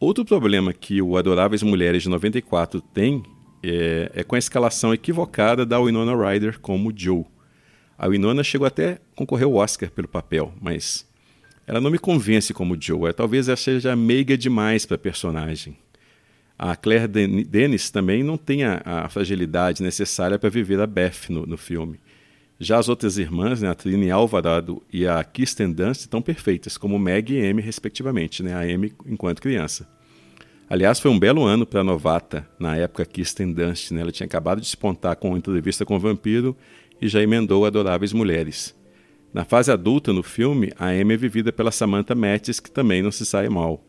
Outro 0.00 0.24
problema 0.24 0.72
que 0.72 1.02
o 1.02 1.16
Adoráveis 1.16 1.62
Mulheres 1.62 2.04
de 2.04 2.08
94 2.08 2.80
tem 2.80 3.22
é, 3.62 4.12
é 4.14 4.22
com 4.22 4.36
a 4.36 4.38
escalação 4.38 4.94
equivocada 4.94 5.66
da 5.66 5.80
Winona 5.80 6.14
Ryder 6.14 6.60
como 6.60 6.92
Joe. 6.94 7.24
A 7.98 8.06
Winona 8.06 8.44
chegou 8.44 8.66
até 8.66 9.00
concorrer 9.16 9.44
ao 9.44 9.54
Oscar 9.54 9.90
pelo 9.90 10.06
papel, 10.06 10.52
mas 10.60 11.04
ela 11.66 11.80
não 11.80 11.90
me 11.90 11.98
convence 11.98 12.54
como 12.54 12.80
Joe. 12.80 13.10
É, 13.10 13.12
talvez 13.12 13.48
ela 13.48 13.56
seja 13.56 13.96
meiga 13.96 14.38
demais 14.38 14.86
para 14.86 14.94
a 14.94 14.98
personagem. 14.98 15.76
A 16.56 16.74
Claire 16.74 17.06
Denis 17.08 17.90
também 17.90 18.22
não 18.22 18.36
tem 18.36 18.64
a, 18.64 18.80
a 18.84 19.08
fragilidade 19.08 19.82
necessária 19.82 20.38
para 20.38 20.48
viver 20.48 20.80
a 20.80 20.86
Beth 20.86 21.28
no, 21.28 21.44
no, 21.44 21.56
filme. 21.56 22.00
Já 22.60 22.78
as 22.78 22.88
outras 22.88 23.18
irmãs, 23.18 23.62
né, 23.62 23.68
a 23.68 23.74
Trini 23.74 24.10
Alvarado 24.10 24.82
e 24.92 25.06
a 25.06 25.22
Kirsten 25.22 25.72
Dunst, 25.72 26.00
estão 26.00 26.20
perfeitas, 26.20 26.76
como 26.76 26.98
Meg 26.98 27.32
e 27.32 27.48
Amy, 27.48 27.62
respectivamente, 27.62 28.42
né, 28.42 28.52
a 28.52 28.60
Amy 28.62 28.92
enquanto 29.06 29.40
criança. 29.40 29.88
Aliás, 30.68 30.98
foi 30.98 31.10
um 31.10 31.18
belo 31.18 31.44
ano 31.44 31.64
para 31.64 31.80
a 31.80 31.84
novata, 31.84 32.46
na 32.58 32.76
época 32.76 33.06
Kirsten 33.06 33.52
Dunst. 33.52 33.92
Né, 33.92 34.00
ela 34.00 34.10
tinha 34.10 34.26
acabado 34.26 34.58
de 34.58 34.64
despontar 34.64 35.16
com 35.16 35.28
uma 35.28 35.38
entrevista 35.38 35.86
com 35.86 35.96
o 35.96 36.00
vampiro 36.00 36.56
e 37.00 37.06
já 37.06 37.22
emendou 37.22 37.64
Adoráveis 37.64 38.12
Mulheres. 38.12 38.76
Na 39.32 39.44
fase 39.44 39.70
adulta, 39.70 40.12
no 40.12 40.22
filme, 40.22 40.72
a 40.76 40.88
Amy 40.88 41.14
é 41.14 41.16
vivida 41.16 41.52
pela 41.52 41.70
Samantha 41.70 42.14
Mattis, 42.14 42.58
que 42.58 42.70
também 42.70 43.02
não 43.02 43.12
se 43.12 43.24
sai 43.24 43.48
mal. 43.48 43.84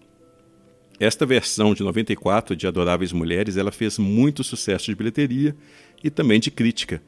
Esta 0.99 1.25
versão 1.25 1.73
de 1.73 1.81
94 1.81 2.55
de 2.55 2.67
Adoráveis 2.67 3.11
Mulheres 3.11 3.57
ela 3.57 3.71
fez 3.71 3.97
muito 3.97 4.43
sucesso 4.43 4.85
de 4.85 4.95
bilheteria 4.95 5.55
e 6.03 6.09
também 6.09 6.39
de 6.39 6.51
crítica. 6.51 7.01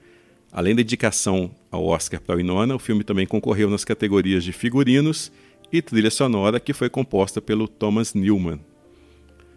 Além 0.52 0.76
da 0.76 0.82
indicação 0.82 1.52
ao 1.72 1.86
Oscar 1.86 2.20
para 2.20 2.36
Winona, 2.36 2.76
o 2.76 2.80
filme 2.80 3.04
também 3.04 3.26
concorreu 3.26 3.70
nas 3.70 3.86
categorias 3.86 4.44
de 4.44 4.52
figurinos 4.52 5.32
e 5.72 5.82
trilha 5.82 6.12
sonora, 6.12 6.60
que 6.60 6.74
foi 6.74 6.90
composta 6.90 7.42
pelo 7.42 7.68
Thomas 7.68 8.14
Newman. 8.14 8.60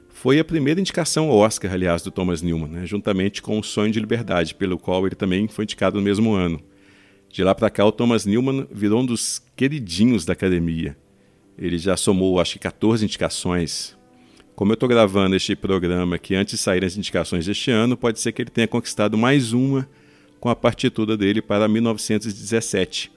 Foi 0.09 0.39
a 0.39 0.45
primeira 0.45 0.81
indicação 0.81 1.29
ao 1.29 1.39
Oscar, 1.39 1.73
aliás, 1.73 2.03
do 2.03 2.11
Thomas 2.11 2.41
Newman, 2.41 2.69
né, 2.69 2.87
juntamente 2.87 3.43
com 3.43 3.59
O 3.59 3.65
Sonho 3.65 3.93
de 3.93 3.99
Liberdade, 3.99 4.55
pelo 4.55 4.79
qual 4.79 5.05
ele 5.05 5.17
também 5.17 5.49
foi 5.49 5.65
indicado 5.65 5.97
no 5.97 6.03
mesmo 6.03 6.33
ano. 6.33 6.61
De 7.29 7.43
lá 7.43 7.53
para 7.55 7.69
cá, 7.69 7.85
o 7.85 7.91
Thomas 7.91 8.25
Newman 8.25 8.69
virou 8.71 9.03
um 9.03 9.07
dos 9.07 9.43
queridinhos 9.57 10.25
da 10.25 10.33
academia. 10.33 10.97
Ele 11.59 11.77
já 11.77 11.97
somou, 11.97 12.41
acho 12.41 12.53
que, 12.53 12.59
14 12.61 13.05
indicações 13.05 13.97
como 14.55 14.71
eu 14.71 14.75
estou 14.75 14.89
gravando 14.89 15.35
este 15.35 15.57
programa 15.57 16.17
que 16.17 16.33
antes 16.37 16.53
de 16.53 16.59
saírem 16.59 16.87
as 16.87 16.97
indicações 16.97 17.47
deste 17.47 17.73
ano, 17.73 17.97
pode 17.97 18.21
ser 18.21 18.31
que 18.31 18.41
ele 18.41 18.51
tenha 18.51 18.69
conquistado 18.69 19.19
mais 19.19 19.53
uma 19.53 19.89
com 20.45 20.51
a 20.51 20.55
partitura 20.55 21.17
dele 21.17 21.41
para 21.41 21.67
1917, 21.67 23.11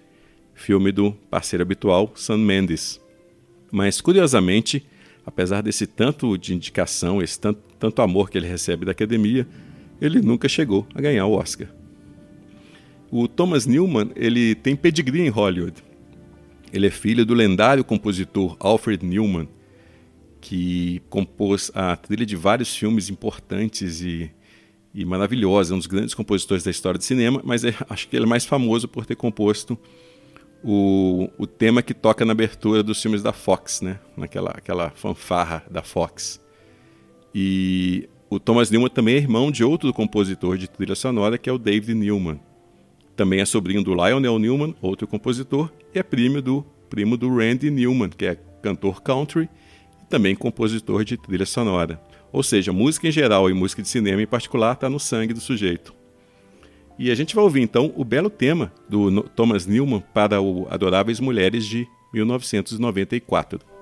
filme 0.53 0.93
do 0.93 1.11
parceiro 1.29 1.61
habitual 1.61 2.13
Sam 2.15 2.37
Mendes. 2.37 3.01
Mas 3.69 3.99
curiosamente, 3.99 4.87
apesar 5.25 5.61
desse 5.61 5.85
tanto 5.85 6.37
de 6.37 6.55
indicação, 6.55 7.21
esse 7.21 7.37
tanto, 7.37 7.59
tanto 7.77 8.01
amor 8.01 8.29
que 8.29 8.37
ele 8.37 8.47
recebe 8.47 8.85
da 8.85 8.93
academia, 8.93 9.45
ele 9.99 10.21
nunca 10.21 10.47
chegou 10.47 10.87
a 10.95 11.01
ganhar 11.01 11.25
o 11.25 11.33
Oscar. 11.33 11.67
O 13.11 13.27
Thomas 13.27 13.65
Newman 13.65 14.09
ele 14.15 14.55
tem 14.55 14.73
pedigree 14.73 15.23
em 15.23 15.29
Hollywood. 15.29 15.83
Ele 16.71 16.87
é 16.87 16.91
filho 16.91 17.25
do 17.25 17.33
lendário 17.33 17.83
compositor 17.83 18.55
Alfred 18.57 19.05
Newman, 19.05 19.49
que 20.39 21.01
compôs 21.09 21.71
a 21.75 21.93
trilha 21.97 22.25
de 22.25 22.37
vários 22.37 22.73
filmes 22.73 23.09
importantes 23.09 23.99
e, 23.99 24.31
e 24.97 25.05
maravilhosos, 25.05 25.71
é 25.71 25.75
um 25.75 25.77
dos 25.77 25.85
grandes 25.85 26.15
compositores 26.15 26.63
da 26.63 26.71
história 26.71 26.97
do 26.97 27.03
cinema, 27.03 27.39
mas 27.43 27.63
é, 27.63 27.71
acho 27.87 28.09
que 28.09 28.15
ele 28.15 28.25
é 28.25 28.27
mais 28.27 28.45
famoso 28.45 28.87
por 28.87 29.05
ter 29.05 29.15
composto 29.15 29.77
o, 30.63 31.29
o 31.37 31.45
tema 31.45 31.83
que 31.83 31.93
toca 31.93 32.25
na 32.25 32.31
abertura 32.31 32.81
dos 32.81 32.99
filmes 32.99 33.21
da 33.21 33.31
Fox, 33.31 33.81
né? 33.81 33.99
naquela 34.17 34.49
aquela 34.49 34.89
fanfarra 34.89 35.63
da 35.69 35.83
Fox. 35.83 36.41
E 37.33 38.09
o 38.27 38.39
Thomas 38.39 38.71
Newman 38.71 38.89
também 38.89 39.13
é 39.13 39.17
irmão 39.19 39.51
de 39.51 39.63
outro 39.63 39.93
compositor 39.93 40.57
de 40.57 40.67
trilha 40.67 40.95
sonora, 40.95 41.37
que 41.37 41.47
é 41.47 41.53
o 41.53 41.59
David 41.59 41.93
Newman. 41.93 42.39
Também 43.15 43.39
é 43.39 43.45
sobrinho 43.45 43.83
do 43.83 43.93
Lionel 43.93 44.39
Newman, 44.39 44.73
outro 44.81 45.05
compositor, 45.05 45.71
e 45.93 45.99
é 45.99 46.01
primo 46.01 46.41
do, 46.41 46.65
primo 46.89 47.15
do 47.15 47.29
Randy 47.37 47.69
Newman, 47.69 48.09
que 48.09 48.25
é 48.25 48.35
cantor 48.63 49.03
country 49.03 49.47
também 50.09 50.35
compositor 50.35 51.03
de 51.03 51.17
trilha 51.17 51.45
sonora. 51.45 52.01
Ou 52.31 52.43
seja, 52.43 52.73
música 52.73 53.07
em 53.07 53.11
geral 53.11 53.49
e 53.49 53.53
música 53.53 53.81
de 53.81 53.87
cinema 53.87 54.21
em 54.21 54.27
particular 54.27 54.73
está 54.73 54.89
no 54.89 54.99
sangue 54.99 55.33
do 55.33 55.39
sujeito. 55.39 55.93
E 56.99 57.11
a 57.11 57.15
gente 57.15 57.35
vai 57.35 57.43
ouvir 57.43 57.61
então 57.61 57.93
o 57.95 58.03
belo 58.03 58.29
tema 58.29 58.71
do 58.89 59.21
Thomas 59.21 59.65
Newman 59.65 60.03
para 60.13 60.41
o 60.41 60.67
Adoráveis 60.69 61.19
Mulheres 61.19 61.65
de 61.65 61.87
1994. 62.11 63.76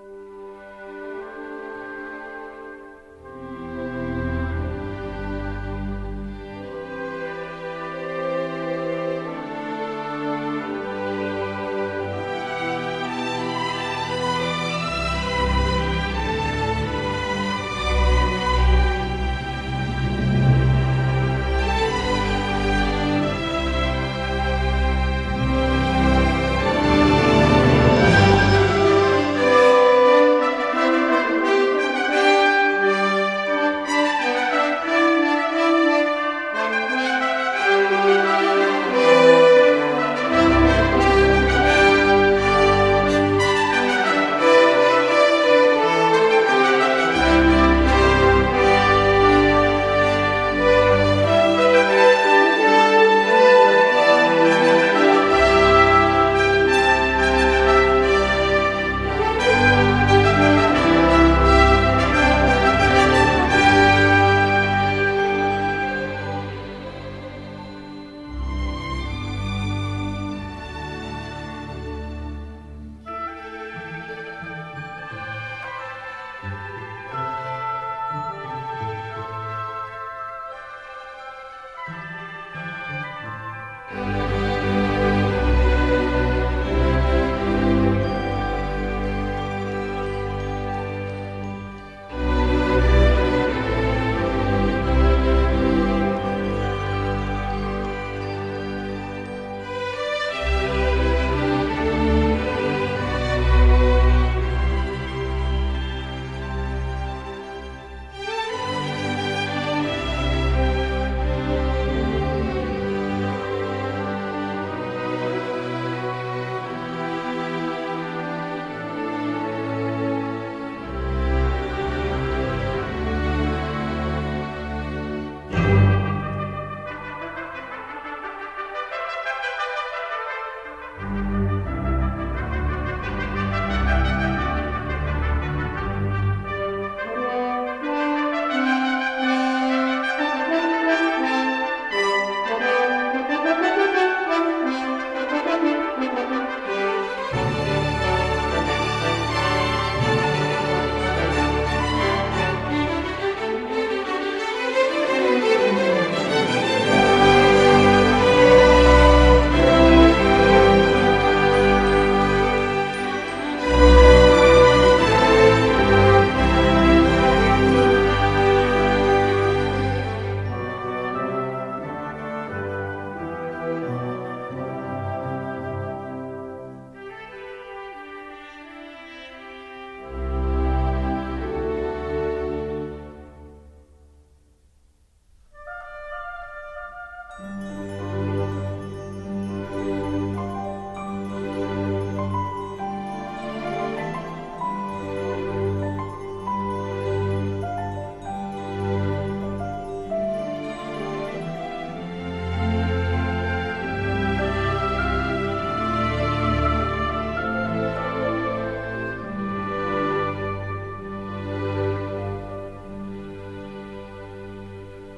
Música 187.37 187.94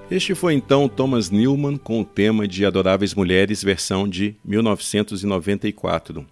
Este 0.10 0.34
foi 0.34 0.54
então 0.54 0.88
Thomas 0.88 1.30
Newman 1.30 1.76
com 1.76 2.00
o 2.00 2.06
tema 2.06 2.48
de 2.48 2.65
Adoráveis 2.65 3.13
Mulheres, 3.13 3.62
versão 3.62 4.08
de 4.08 4.38
1994. 4.46 6.26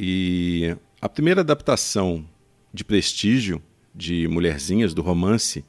E 0.00 0.74
a 0.98 1.06
primeira 1.06 1.42
adaptação 1.42 2.24
de 2.72 2.82
prestígio 2.82 3.60
de 3.94 4.26
Mulherzinhas 4.28 4.94
do 4.94 5.02
romance 5.02 5.62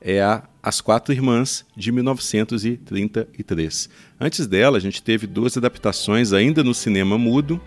é 0.00 0.20
a 0.20 0.42
As 0.60 0.80
Quatro 0.80 1.14
Irmãs, 1.14 1.64
de 1.76 1.92
1933. 1.92 3.88
Antes 4.18 4.44
dela, 4.48 4.76
a 4.76 4.80
gente 4.80 5.00
teve 5.00 5.28
duas 5.28 5.56
adaptações 5.56 6.32
ainda 6.32 6.64
no 6.64 6.74
cinema 6.74 7.16
mudo, 7.16 7.60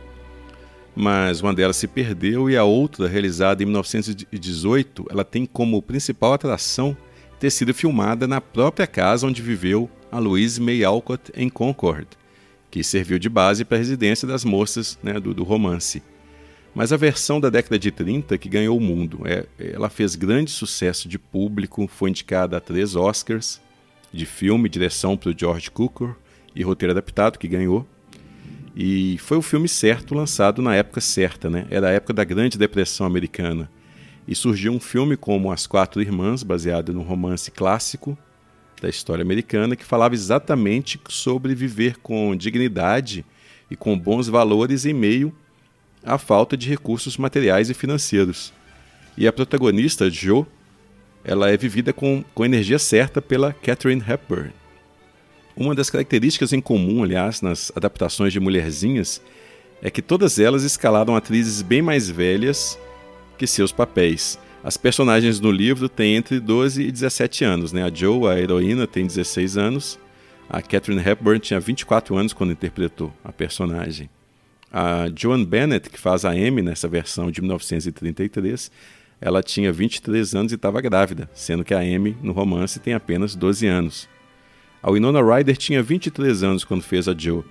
mas 0.94 1.40
uma 1.40 1.54
delas 1.54 1.78
se 1.78 1.88
perdeu 1.88 2.50
e 2.50 2.58
a 2.58 2.66
outra, 2.66 3.08
realizada 3.08 3.64
em 3.64 3.66
1918, 3.68 5.06
ela 5.10 5.24
tem 5.24 5.46
como 5.46 5.82
principal 5.82 6.34
atração 6.34 6.98
ter 7.40 7.52
sido 7.52 7.74
filmada 7.74 8.28
na 8.28 8.42
própria 8.42 8.88
casa 8.88 9.28
onde 9.28 9.42
viveu 9.42 9.90
a 10.12 10.20
Louise 10.20 10.60
May 10.60 10.84
Alcott 10.84 11.32
em 11.36 11.50
Concord, 11.50 12.08
que 12.72 12.84
serviu 12.84 13.20
de 13.20 13.30
base 13.30 13.64
para 13.64 13.78
a 13.78 13.80
residência 13.80 14.28
das 14.28 14.44
moças 14.44 14.98
né, 15.04 15.20
do, 15.20 15.34
do, 15.34 15.44
romance. 15.44 16.02
Mas 16.74 16.92
a 16.94 16.98
versão 16.98 17.40
da 17.40 17.50
década 17.50 17.78
de 17.78 17.92
30 17.92 18.38
que 18.38 18.50
ganhou 18.50 18.78
o 18.78 18.82
mundo. 18.82 19.22
É, 19.26 19.46
ela 19.60 19.90
fez 19.90 20.16
grande 20.16 20.52
sucesso 20.52 21.08
de 21.08 21.18
público, 21.18 21.88
foi 21.88 22.10
indicada 22.10 22.58
a 22.58 22.62
três 22.62 22.96
Oscars 22.96 23.60
de 24.12 24.26
filme, 24.26 24.70
direção 24.70 25.18
para 25.18 25.30
o 25.30 25.36
George 25.38 25.70
Cukor 25.70 26.16
e 26.56 26.64
roteiro 26.64 26.92
adaptado, 26.92 27.38
que 27.38 27.48
ganhou. 27.48 27.88
E 28.76 29.18
foi 29.18 29.38
o 29.38 29.42
filme 29.42 29.68
certo 29.68 30.14
lançado 30.14 30.62
na 30.62 30.76
época 30.76 31.02
certa, 31.02 31.50
né? 31.50 31.66
Era 31.70 31.90
a 31.90 31.92
época 31.92 32.14
da 32.14 32.24
Grande 32.24 32.58
Depressão 32.58 33.08
Americana 33.08 33.70
e 34.28 34.36
surgiu 34.36 34.74
um 34.74 34.80
filme 34.80 35.16
como 35.16 35.52
As 35.52 35.66
Quatro 35.66 36.02
Irmãs, 36.02 36.44
baseado 36.44 36.94
num 36.94 37.04
romance 37.04 37.50
clássico 37.50 38.18
da 38.82 38.90
história 38.90 39.22
americana, 39.22 39.76
que 39.76 39.86
falava 39.86 40.14
exatamente 40.14 41.00
sobre 41.08 41.56
viver 41.56 41.98
com 41.98 42.36
dignidade 42.36 43.26
e 43.72 43.76
com 43.76 43.98
bons 43.98 44.28
valores 44.28 44.86
em 44.86 44.94
meio 44.94 45.34
à 46.04 46.18
falta 46.18 46.58
de 46.58 46.70
recursos 46.70 47.18
materiais 47.18 47.70
e 47.70 47.74
financeiros. 47.74 48.54
E 49.18 49.28
a 49.28 49.34
protagonista, 49.34 50.10
Jo, 50.10 50.46
ela 51.24 51.50
é 51.50 51.58
vivida 51.58 51.92
com, 51.92 52.24
com 52.36 52.46
energia 52.46 52.78
certa 52.78 53.22
pela 53.22 53.52
Catherine 53.52 54.04
Hepburn. 54.08 54.54
Uma 55.56 55.74
das 55.74 55.90
características 55.90 56.54
em 56.54 56.62
comum, 56.62 57.04
aliás, 57.04 57.42
nas 57.42 57.72
adaptações 57.76 58.32
de 58.32 58.40
Mulherzinhas, 58.40 59.22
é 59.82 59.90
que 59.90 60.02
todas 60.02 60.38
elas 60.38 60.64
escalaram 60.64 61.16
atrizes 61.16 61.62
bem 61.62 61.82
mais 61.82 62.10
velhas 62.10 62.78
que 63.38 63.48
seus 63.48 63.72
papéis. 63.72 64.40
As 64.64 64.76
personagens 64.76 65.40
no 65.40 65.52
livro 65.52 65.88
têm 65.88 66.16
entre 66.16 66.40
12 66.40 66.84
e 66.84 66.92
17 66.92 67.46
anos. 67.46 67.72
Né? 67.72 67.84
A 67.84 67.94
Joe, 67.94 68.28
a 68.28 68.40
heroína, 68.40 68.88
tem 68.88 69.06
16 69.06 69.58
anos. 69.58 70.00
A 70.50 70.62
Catherine 70.62 71.02
Hepburn 71.02 71.40
tinha 71.40 71.60
24 71.60 72.18
anos 72.18 72.34
quando 72.34 72.52
interpretou 72.52 73.14
a 73.24 73.32
personagem. 73.32 74.10
A 74.72 75.06
Joan 75.16 75.44
Bennett, 75.44 75.90
que 75.90 76.00
faz 76.00 76.26
a 76.26 76.32
Amy 76.32 76.62
nessa 76.62 76.88
versão 76.88 77.32
de 77.32 77.42
1933, 77.42 78.72
ela 79.20 79.42
tinha 79.42 79.72
23 79.72 80.36
anos 80.36 80.52
e 80.52 80.56
estava 80.56 80.82
grávida, 80.82 81.30
sendo 81.34 81.64
que 81.64 81.74
a 81.74 81.80
Amy, 81.80 82.18
no 82.22 82.34
romance, 82.34 82.80
tem 82.80 82.94
apenas 82.94 83.36
12 83.36 83.68
anos. 83.68 84.10
A 84.82 84.92
Winona 84.92 85.22
Ryder 85.22 85.58
tinha 85.58 85.82
23 85.82 86.44
anos 86.44 86.64
quando 86.64 86.82
fez 86.82 87.08
a 87.08 87.16
Joe. 87.18 87.44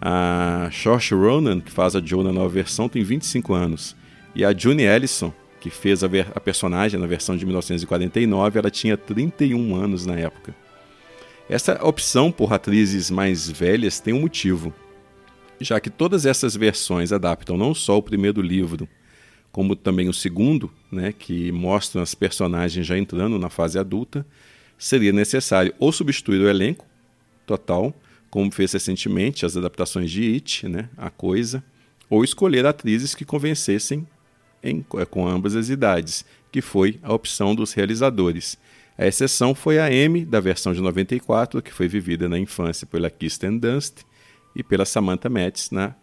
A 0.00 0.68
Saoirse 0.72 1.14
Ronan, 1.14 1.60
que 1.60 1.70
faz 1.70 1.96
a 1.96 2.00
Joe 2.00 2.22
na 2.22 2.32
nova 2.32 2.48
versão, 2.48 2.88
tem 2.88 3.02
25 3.02 3.54
anos. 3.54 3.96
E 4.34 4.44
a 4.44 4.56
June 4.56 4.82
Ellison, 4.82 5.32
que 5.60 5.70
fez 5.70 6.02
a, 6.02 6.08
a, 6.34 6.40
personagem 6.40 6.98
na 6.98 7.06
versão 7.06 7.36
de 7.36 7.46
1949, 7.46 8.58
ela 8.58 8.70
tinha 8.70 8.96
31 8.96 9.76
anos 9.76 10.04
na 10.04 10.14
época. 10.16 10.54
Essa 11.48 11.82
opção 11.84 12.32
por 12.32 12.52
atrizes 12.52 13.10
mais 13.10 13.48
velhas 13.48 14.00
tem 14.00 14.12
um 14.12 14.20
motivo, 14.20 14.74
já 15.60 15.78
que 15.78 15.90
todas 15.90 16.26
essas 16.26 16.56
versões 16.56 17.12
adaptam 17.12 17.56
não 17.56 17.74
só 17.74 17.96
o 17.96 18.02
primeiro 18.02 18.42
livro, 18.42 18.88
como 19.52 19.76
também 19.76 20.08
o 20.08 20.12
segundo, 20.12 20.70
né, 20.90 21.14
que 21.16 21.52
mostram 21.52 22.02
as 22.02 22.14
personagens 22.14 22.84
já 22.84 22.98
entrando 22.98 23.38
na 23.38 23.48
fase 23.48 23.78
adulta, 23.78 24.26
seria 24.76 25.12
necessário 25.12 25.72
ou 25.78 25.92
substituir 25.92 26.40
o 26.40 26.48
elenco 26.48 26.84
total, 27.46 27.94
como 28.30 28.50
fez 28.50 28.72
recentemente 28.72 29.46
as 29.46 29.56
adaptações 29.56 30.10
de 30.10 30.34
It, 30.34 30.68
né, 30.68 30.88
A 30.96 31.08
Coisa, 31.08 31.62
ou 32.10 32.24
escolher 32.24 32.66
atrizes 32.66 33.14
que 33.14 33.24
convencessem 33.24 34.06
em, 34.64 34.84
é, 34.96 35.04
com 35.04 35.28
ambas 35.28 35.54
as 35.54 35.68
idades, 35.68 36.24
que 36.50 36.60
foi 36.60 36.98
a 37.02 37.12
opção 37.12 37.54
dos 37.54 37.72
realizadores. 37.72 38.58
A 38.96 39.06
exceção 39.06 39.54
foi 39.54 39.78
a 39.78 39.92
M, 39.92 40.24
da 40.24 40.40
versão 40.40 40.72
de 40.72 40.80
94, 40.80 41.60
que 41.60 41.72
foi 41.72 41.86
vivida 41.86 42.28
na 42.28 42.38
infância 42.38 42.86
pela 42.86 43.10
Kirsten 43.10 43.58
Dunst 43.58 44.02
e 44.56 44.62
pela 44.62 44.84
Samantha 44.84 45.28
Metz 45.28 45.70
na 45.70 45.94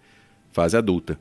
fase 0.52 0.78
adulta. 0.78 1.20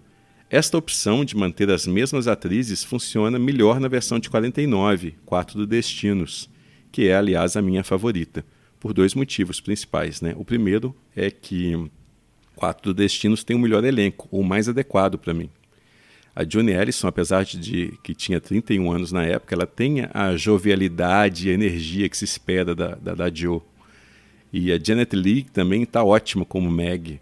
Esta 0.50 0.76
opção 0.76 1.24
de 1.24 1.36
manter 1.36 1.70
as 1.70 1.86
mesmas 1.86 2.26
atrizes 2.26 2.82
funciona 2.82 3.38
melhor 3.38 3.78
na 3.78 3.86
versão 3.86 4.18
de 4.18 4.28
49, 4.28 5.14
Quatro 5.24 5.56
do 5.56 5.66
Destinos, 5.66 6.50
que 6.90 7.06
é, 7.06 7.14
aliás, 7.14 7.56
a 7.56 7.62
minha 7.62 7.84
favorita, 7.84 8.44
por 8.80 8.92
dois 8.92 9.14
motivos 9.14 9.60
principais. 9.60 10.20
Né? 10.20 10.34
O 10.36 10.44
primeiro 10.44 10.94
é 11.14 11.30
que 11.30 11.88
Quatro 12.56 12.92
do 12.92 12.96
Destinos 12.96 13.44
tem 13.44 13.54
o 13.54 13.60
melhor 13.60 13.84
elenco, 13.84 14.28
o 14.30 14.42
mais 14.42 14.68
adequado 14.68 15.16
para 15.16 15.32
mim. 15.32 15.48
A 16.34 16.44
Johnny 16.44 16.72
Ellison, 16.72 17.08
apesar 17.08 17.44
de 17.44 17.98
que 18.02 18.14
tinha 18.14 18.40
31 18.40 18.90
anos 18.92 19.12
na 19.12 19.24
época, 19.24 19.54
ela 19.54 19.66
tem 19.66 20.06
a 20.14 20.36
jovialidade 20.36 21.48
e 21.48 21.50
a 21.50 21.54
energia 21.54 22.08
que 22.08 22.16
se 22.16 22.24
espera 22.24 22.74
da, 22.74 22.94
da, 22.94 23.14
da. 23.14 23.26
E 24.52 24.72
a 24.72 24.78
Janet 24.82 25.14
Leigh 25.14 25.46
também 25.52 25.82
está 25.82 26.02
ótima 26.02 26.44
como 26.44 26.70
Meg. 26.70 27.20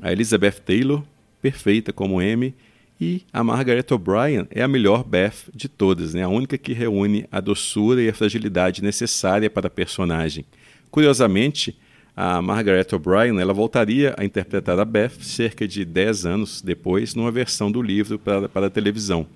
A 0.00 0.12
Elizabeth 0.12 0.60
Taylor, 0.64 1.02
perfeita 1.40 1.92
como 1.92 2.20
Amy. 2.20 2.54
E 3.00 3.22
a 3.32 3.42
Margaret 3.42 3.86
O'Brien 3.92 4.46
é 4.50 4.62
a 4.62 4.68
melhor 4.68 5.02
Beth 5.02 5.48
de 5.54 5.70
todas, 5.70 6.12
né? 6.12 6.22
a 6.22 6.28
única 6.28 6.58
que 6.58 6.74
reúne 6.74 7.24
a 7.32 7.40
doçura 7.40 8.02
e 8.02 8.10
a 8.10 8.14
fragilidade 8.14 8.82
necessária 8.82 9.48
para 9.48 9.68
a 9.68 9.70
personagem. 9.70 10.44
Curiosamente, 10.90 11.78
a 12.16 12.42
Margaret 12.42 12.86
O'Brien 12.92 13.38
ela 13.40 13.52
voltaria 13.52 14.14
a 14.18 14.24
interpretar 14.24 14.78
a 14.78 14.84
Beth 14.84 15.22
cerca 15.22 15.66
de 15.66 15.84
10 15.84 16.26
anos 16.26 16.62
depois, 16.62 17.14
numa 17.14 17.30
versão 17.30 17.70
do 17.70 17.80
livro 17.80 18.18
para, 18.18 18.48
para 18.48 18.66
a 18.66 18.70
televisão. 18.70 19.26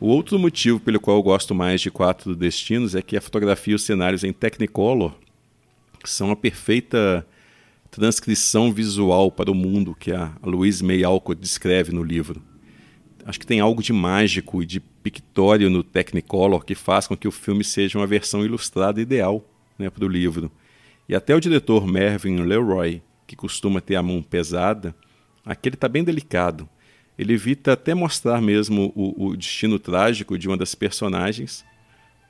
O 0.00 0.06
outro 0.06 0.38
motivo 0.38 0.80
pelo 0.80 0.98
qual 0.98 1.18
eu 1.18 1.22
gosto 1.22 1.54
mais 1.54 1.80
de 1.80 1.90
Quatro 1.90 2.34
Destinos 2.34 2.94
é 2.94 3.02
que 3.02 3.16
a 3.16 3.20
fotografia 3.20 3.72
e 3.72 3.74
os 3.74 3.84
cenários 3.84 4.24
em 4.24 4.32
Technicolor 4.32 5.12
são 6.04 6.30
a 6.30 6.36
perfeita 6.36 7.26
transcrição 7.90 8.72
visual 8.72 9.30
para 9.30 9.50
o 9.50 9.54
mundo 9.54 9.96
que 9.98 10.12
a 10.12 10.32
Louise 10.42 10.82
May 10.82 11.04
Alcott 11.04 11.40
descreve 11.40 11.92
no 11.92 12.02
livro. 12.02 12.40
Acho 13.26 13.38
que 13.38 13.46
tem 13.46 13.60
algo 13.60 13.82
de 13.82 13.92
mágico 13.92 14.62
e 14.62 14.66
de 14.66 14.80
pictório 14.80 15.68
no 15.68 15.82
Technicolor 15.82 16.64
que 16.64 16.74
faz 16.74 17.06
com 17.06 17.16
que 17.16 17.28
o 17.28 17.32
filme 17.32 17.62
seja 17.62 17.98
uma 17.98 18.06
versão 18.06 18.44
ilustrada 18.44 19.00
ideal 19.00 19.44
né, 19.78 19.90
para 19.90 20.04
o 20.04 20.08
livro. 20.08 20.50
E 21.10 21.14
até 21.16 21.34
o 21.34 21.40
diretor 21.40 21.88
Mervyn 21.88 22.36
Leroy, 22.44 23.02
que 23.26 23.34
costuma 23.34 23.80
ter 23.80 23.96
a 23.96 24.02
mão 24.02 24.22
pesada, 24.22 24.94
aqui 25.44 25.68
ele 25.68 25.74
está 25.74 25.88
bem 25.88 26.04
delicado. 26.04 26.68
Ele 27.18 27.32
evita 27.32 27.72
até 27.72 27.94
mostrar 27.94 28.40
mesmo 28.40 28.92
o, 28.94 29.26
o 29.26 29.36
destino 29.36 29.76
trágico 29.76 30.38
de 30.38 30.46
uma 30.46 30.56
das 30.56 30.72
personagens, 30.72 31.64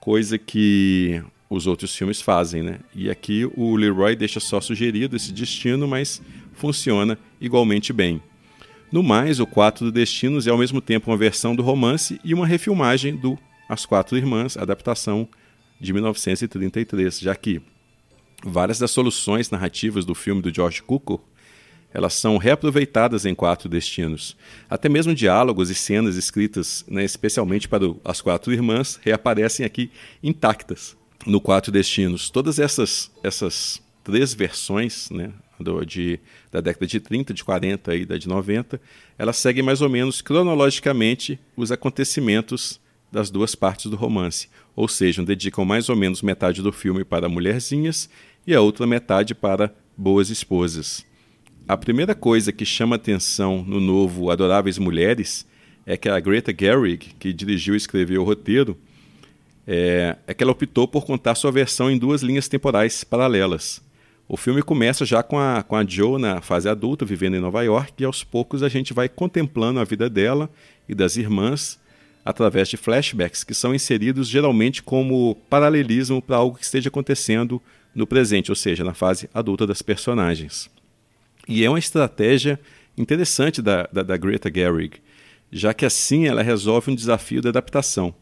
coisa 0.00 0.38
que 0.38 1.22
os 1.50 1.66
outros 1.66 1.94
filmes 1.94 2.22
fazem, 2.22 2.62
né? 2.62 2.78
E 2.94 3.10
aqui 3.10 3.44
o 3.54 3.76
Leroy 3.76 4.16
deixa 4.16 4.40
só 4.40 4.62
sugerido 4.62 5.14
esse 5.14 5.30
destino, 5.30 5.86
mas 5.86 6.22
funciona 6.54 7.18
igualmente 7.38 7.92
bem. 7.92 8.22
No 8.90 9.02
mais, 9.02 9.40
o 9.40 9.46
Quatro 9.46 9.92
Destinos 9.92 10.46
é 10.46 10.50
ao 10.50 10.56
mesmo 10.56 10.80
tempo 10.80 11.10
uma 11.10 11.18
versão 11.18 11.54
do 11.54 11.62
romance 11.62 12.18
e 12.24 12.32
uma 12.32 12.46
refilmagem 12.46 13.14
do 13.14 13.38
As 13.68 13.84
Quatro 13.84 14.16
Irmãs, 14.16 14.56
adaptação 14.56 15.28
de 15.78 15.92
1933, 15.92 17.20
já 17.20 17.36
que 17.36 17.60
Várias 18.44 18.78
das 18.78 18.90
soluções 18.90 19.50
narrativas 19.50 20.04
do 20.04 20.14
filme 20.14 20.40
do 20.40 20.54
George 20.54 20.82
Cukor 20.82 21.20
elas 21.92 22.14
são 22.14 22.36
reaproveitadas 22.36 23.26
em 23.26 23.34
Quatro 23.34 23.68
Destinos. 23.68 24.36
Até 24.68 24.88
mesmo 24.88 25.14
diálogos 25.14 25.70
e 25.70 25.74
cenas 25.74 26.16
escritas 26.16 26.84
né, 26.88 27.04
especialmente 27.04 27.68
para 27.68 27.84
as 28.04 28.20
quatro 28.20 28.52
irmãs 28.52 28.98
reaparecem 29.02 29.66
aqui 29.66 29.90
intactas 30.22 30.96
no 31.26 31.40
Quatro 31.40 31.72
Destinos. 31.72 32.30
Todas 32.30 32.58
essas, 32.58 33.10
essas 33.22 33.82
três 34.04 34.32
versões, 34.32 35.10
né, 35.10 35.32
do, 35.58 35.84
de, 35.84 36.18
da 36.50 36.60
década 36.60 36.86
de 36.86 37.00
30, 37.00 37.34
de 37.34 37.44
40 37.44 37.96
e 37.96 38.06
da 38.06 38.16
de 38.16 38.28
90, 38.28 38.80
ela 39.18 39.32
segue 39.32 39.60
mais 39.60 39.82
ou 39.82 39.88
menos 39.88 40.22
cronologicamente 40.22 41.38
os 41.56 41.72
acontecimentos 41.72 42.80
das 43.12 43.28
duas 43.28 43.56
partes 43.56 43.90
do 43.90 43.96
romance, 43.96 44.48
ou 44.76 44.86
seja, 44.86 45.24
dedicam 45.24 45.64
mais 45.64 45.88
ou 45.88 45.96
menos 45.96 46.22
metade 46.22 46.62
do 46.62 46.70
filme 46.70 47.04
para 47.04 47.28
mulherzinhas 47.28 48.08
e 48.50 48.54
a 48.54 48.60
outra 48.60 48.86
metade 48.86 49.34
para 49.34 49.72
boas 49.96 50.28
esposas. 50.28 51.06
A 51.68 51.76
primeira 51.76 52.16
coisa 52.16 52.52
que 52.52 52.64
chama 52.64 52.96
atenção 52.96 53.64
no 53.64 53.78
novo 53.80 54.28
Adoráveis 54.28 54.76
Mulheres 54.76 55.46
é 55.86 55.96
que 55.96 56.08
a 56.08 56.18
Greta 56.18 56.52
Gerwig, 56.58 57.14
que 57.18 57.32
dirigiu 57.32 57.74
e 57.74 57.76
escreveu 57.76 58.22
o 58.22 58.24
roteiro, 58.24 58.76
é, 59.66 60.16
é 60.26 60.34
que 60.34 60.42
ela 60.42 60.50
optou 60.50 60.88
por 60.88 61.06
contar 61.06 61.36
sua 61.36 61.52
versão 61.52 61.88
em 61.88 61.96
duas 61.96 62.22
linhas 62.22 62.48
temporais 62.48 63.04
paralelas. 63.04 63.80
O 64.28 64.36
filme 64.36 64.62
começa 64.62 65.04
já 65.04 65.22
com 65.22 65.38
a, 65.38 65.62
com 65.62 65.76
a 65.76 65.86
Joe 65.86 66.20
na 66.20 66.40
fase 66.40 66.68
adulta, 66.68 67.04
vivendo 67.04 67.36
em 67.36 67.40
Nova 67.40 67.62
York, 67.62 67.92
e 68.00 68.04
aos 68.04 68.24
poucos 68.24 68.64
a 68.64 68.68
gente 68.68 68.92
vai 68.92 69.08
contemplando 69.08 69.78
a 69.78 69.84
vida 69.84 70.10
dela 70.10 70.50
e 70.88 70.94
das 70.94 71.16
irmãs 71.16 71.78
através 72.24 72.68
de 72.68 72.76
flashbacks 72.76 73.44
que 73.44 73.54
são 73.54 73.74
inseridos 73.74 74.28
geralmente 74.28 74.82
como 74.82 75.36
paralelismo 75.48 76.20
para 76.20 76.36
algo 76.36 76.58
que 76.58 76.64
esteja 76.64 76.88
acontecendo 76.88 77.62
no 77.94 78.06
presente, 78.06 78.50
ou 78.50 78.56
seja, 78.56 78.84
na 78.84 78.94
fase 78.94 79.28
adulta 79.32 79.66
das 79.66 79.82
personagens. 79.82 80.70
E 81.48 81.64
é 81.64 81.68
uma 81.68 81.78
estratégia 81.78 82.60
interessante 82.96 83.60
da, 83.60 83.88
da, 83.92 84.02
da 84.02 84.16
Greta 84.16 84.50
Gerwig, 84.52 84.98
já 85.50 85.74
que 85.74 85.84
assim 85.84 86.26
ela 86.26 86.42
resolve 86.42 86.90
um 86.90 86.94
desafio 86.94 87.42
da 87.42 87.48
adaptação. 87.48 88.14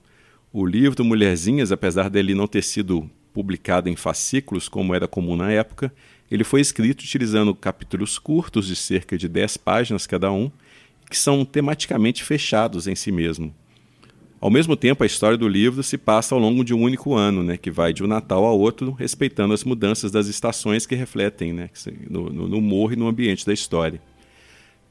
O 0.52 0.64
livro 0.64 1.04
Mulherzinhas, 1.04 1.70
apesar 1.70 2.09
dele 2.09 2.35
não 2.35 2.46
ter 2.46 2.62
sido 2.62 3.11
publicado 3.35 3.88
em 3.88 3.96
fascículos 3.96 4.68
como 4.68 4.94
era 4.94 5.07
comum 5.07 5.37
na 5.37 5.50
época, 5.52 5.92
ele 6.31 6.44
foi 6.44 6.61
escrito 6.61 7.02
utilizando 7.02 7.54
capítulos 7.54 8.18
curtos 8.18 8.66
de 8.66 8.76
cerca 8.76 9.16
de 9.16 9.28
10 9.28 9.59
páginas 9.59 10.07
cada 10.07 10.31
um, 10.33 10.50
que 11.09 11.16
são 11.16 11.44
tematicamente 11.44 12.24
fechados 12.24 12.87
em 12.87 12.94
si 12.94 13.11
mesmo. 13.12 13.54
Ao 14.40 14.51
mesmo 14.51 14.77
tempo, 14.77 15.03
a 15.03 15.07
história 15.07 15.37
do 15.37 15.48
livro 15.48 15.83
se 15.83 15.98
passa 15.98 16.35
ao 16.35 16.40
longo 16.40 16.64
de 16.64 16.72
um 16.72 16.81
único 16.81 17.14
ano, 17.14 17.42
né, 17.42 17.57
que 17.57 17.72
vai 17.72 17.92
de 17.92 18.05
um 18.05 18.07
Natal 18.07 18.44
a 18.44 18.53
outro, 18.53 18.92
respeitando 18.92 19.53
as 19.53 19.64
mudanças 19.64 20.12
das 20.12 20.29
estações 20.29 20.87
que 20.87 20.94
refletem 20.94 21.53
né, 21.53 21.68
no, 22.09 22.31
no, 22.31 22.48
no 22.48 22.59
humor 22.59 22.92
e 22.92 22.96
no 22.96 23.09
ambiente 23.09 23.44
da 23.44 23.53
história. 23.53 24.01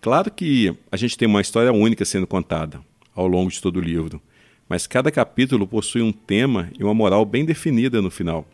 Claro 0.01 0.29
que 0.29 0.75
a 0.91 0.97
gente 0.97 1.17
tem 1.17 1.27
uma 1.27 1.39
história 1.39 1.71
única 1.71 2.03
sendo 2.03 2.27
contada 2.27 2.81
ao 3.15 3.25
longo 3.25 3.49
de 3.49 3.61
todo 3.61 3.77
o 3.77 3.81
livro, 3.81 4.21
mas 4.67 4.85
cada 4.85 5.09
capítulo 5.09 5.65
possui 5.65 6.01
um 6.01 6.11
tema 6.11 6.69
e 6.77 6.83
uma 6.83 6.93
moral 6.93 7.25
bem 7.25 7.45
definida 7.45 8.01
no 8.01 8.11
final. 8.11 8.45